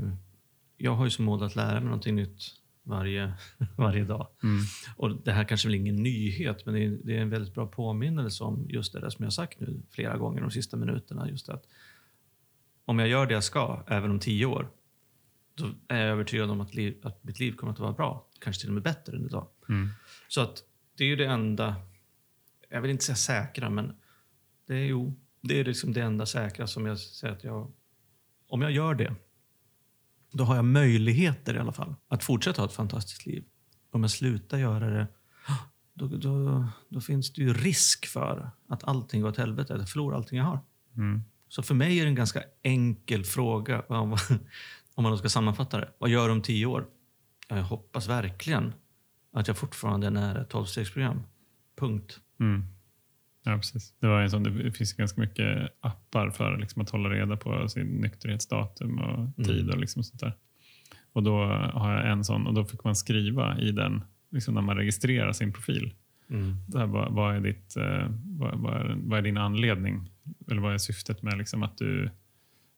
[0.77, 2.43] jag har ju som mål att lära mig någonting nytt
[2.83, 3.35] varje,
[3.77, 4.29] varje dag.
[4.43, 4.63] Mm.
[4.97, 7.67] Och Det här kanske väl ingen nyhet, men det är, det är en väldigt bra
[7.67, 11.31] påminnelse om just det där som jag har sagt nu flera gånger de sista minuterna.
[11.31, 11.65] Just att
[12.85, 14.69] om jag gör det jag ska, även om tio år,
[15.57, 18.29] då är jag övertygad om att, liv, att mitt liv kommer att vara bra.
[18.39, 19.49] Kanske till och med bättre än idag.
[19.69, 19.89] Mm.
[20.29, 20.63] Så att
[20.97, 21.77] det är ju det enda,
[22.69, 23.97] jag vill inte säga säkra, men
[24.67, 27.73] det är, jo, det är liksom det enda säkra som jag säger att jag,
[28.49, 29.15] om jag gör det,
[30.33, 33.45] då har jag möjligheter i alla fall att fortsätta ha ett fantastiskt liv.
[33.91, 35.07] Om jag slutar göra det,
[35.95, 39.91] då, då, då finns det ju risk för att allting går åt helvete, att jag
[39.91, 40.61] förlorar allting jag har.
[40.97, 41.23] Mm.
[41.49, 43.83] Så för mig är det en ganska enkel fråga,
[44.97, 45.89] om, man då ska sammanfatta det.
[45.99, 46.87] Vad gör du om tio år?
[47.49, 48.73] Jag hoppas verkligen
[49.33, 51.23] att jag fortfarande är nära ett tolvstegsprogram.
[51.79, 52.21] Punkt.
[52.41, 52.65] Mm.
[53.45, 53.95] Ja, precis.
[54.01, 57.69] Det, var en sån, det finns ganska mycket appar för liksom, att hålla reda på
[57.69, 60.37] sin nykterhetsdatum och tid och liksom sånt där.
[61.13, 64.63] Och då har jag en sån och då fick man skriva i den liksom när
[64.63, 65.95] man registrerar sin profil.
[66.69, 70.11] Det här, vad, vad, är ditt, eh, vad, vad, är, vad är din anledning?
[70.51, 72.11] Eller vad är syftet med liksom, att du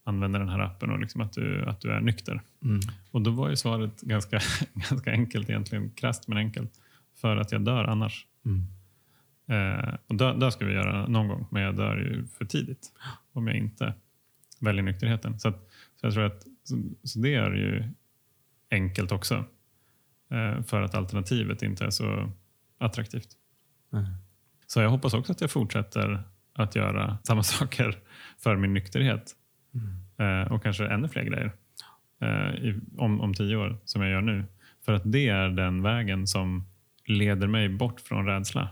[0.09, 2.43] använder den här appen och liksom att, du, att du är nykter?
[2.65, 2.81] Mm.
[3.11, 4.41] Och då var ju svaret ganska,
[4.89, 5.91] ganska enkelt egentligen.
[5.91, 6.73] Krasst men enkelt.
[7.21, 8.27] För att jag dör annars.
[8.45, 8.67] Mm.
[9.49, 12.93] Eh, och dö, dö ska vi göra någon gång, men jag dör ju för tidigt
[13.33, 13.95] om jag inte
[14.61, 15.39] väljer nykterheten.
[15.39, 15.69] Så, att,
[16.01, 17.85] så jag tror att så, så det är ju
[18.71, 19.45] enkelt också.
[20.31, 22.33] Eh, för att alternativet inte är så
[22.79, 23.29] attraktivt.
[23.93, 24.05] Mm.
[24.67, 27.99] Så jag hoppas också att jag fortsätter att göra samma saker
[28.39, 29.35] för min nykterhet.
[30.17, 31.53] Eh, och kanske ännu fler grejer
[32.21, 34.45] eh, i, om, om tio år som jag gör nu.
[34.85, 36.65] För att det är den vägen som
[37.07, 38.69] leder mig bort från rädsla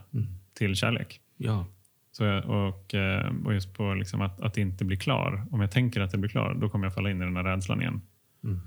[0.55, 1.21] till kärlek.
[1.37, 1.67] Ja.
[2.13, 5.47] Så jag, och, eh, och just på liksom att, att inte bli klar.
[5.51, 7.45] Om jag tänker att det blir klar, då kommer jag falla in i den här
[7.45, 8.03] rädslan igen.
[8.45, 8.61] Mm.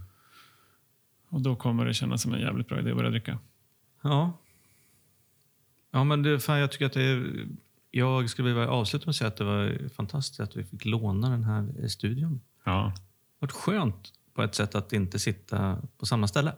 [1.29, 3.39] Och då kommer det kännas som en jävligt bra idé att börja dricka.
[4.01, 4.33] Ja.
[5.91, 7.45] Ja, men det, fan, jag tycker att det är,
[7.91, 11.29] Jag skulle vilja avsluta med att säga att det var fantastiskt att vi fick låna
[11.29, 12.41] den här studion.
[12.65, 16.53] Ja, Det varit skönt på ett sätt att inte sitta på samma ställe.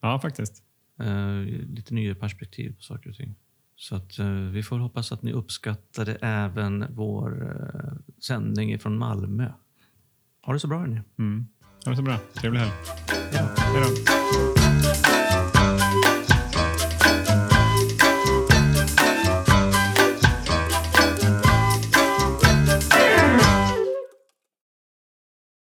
[0.00, 0.62] ja faktiskt.
[1.00, 1.36] Eh,
[1.74, 3.34] lite nya perspektiv på saker och ting.
[3.76, 9.52] Så att, eh, vi får hoppas att ni uppskattade även vår eh, sändning från Malmö.
[10.42, 11.00] Ha det så bra hörni.
[11.18, 11.46] Mm.
[11.84, 12.18] Ha det så bra.
[12.34, 12.72] Trevlig helg.
[13.32, 13.48] Ja.
[13.56, 15.11] Hej då.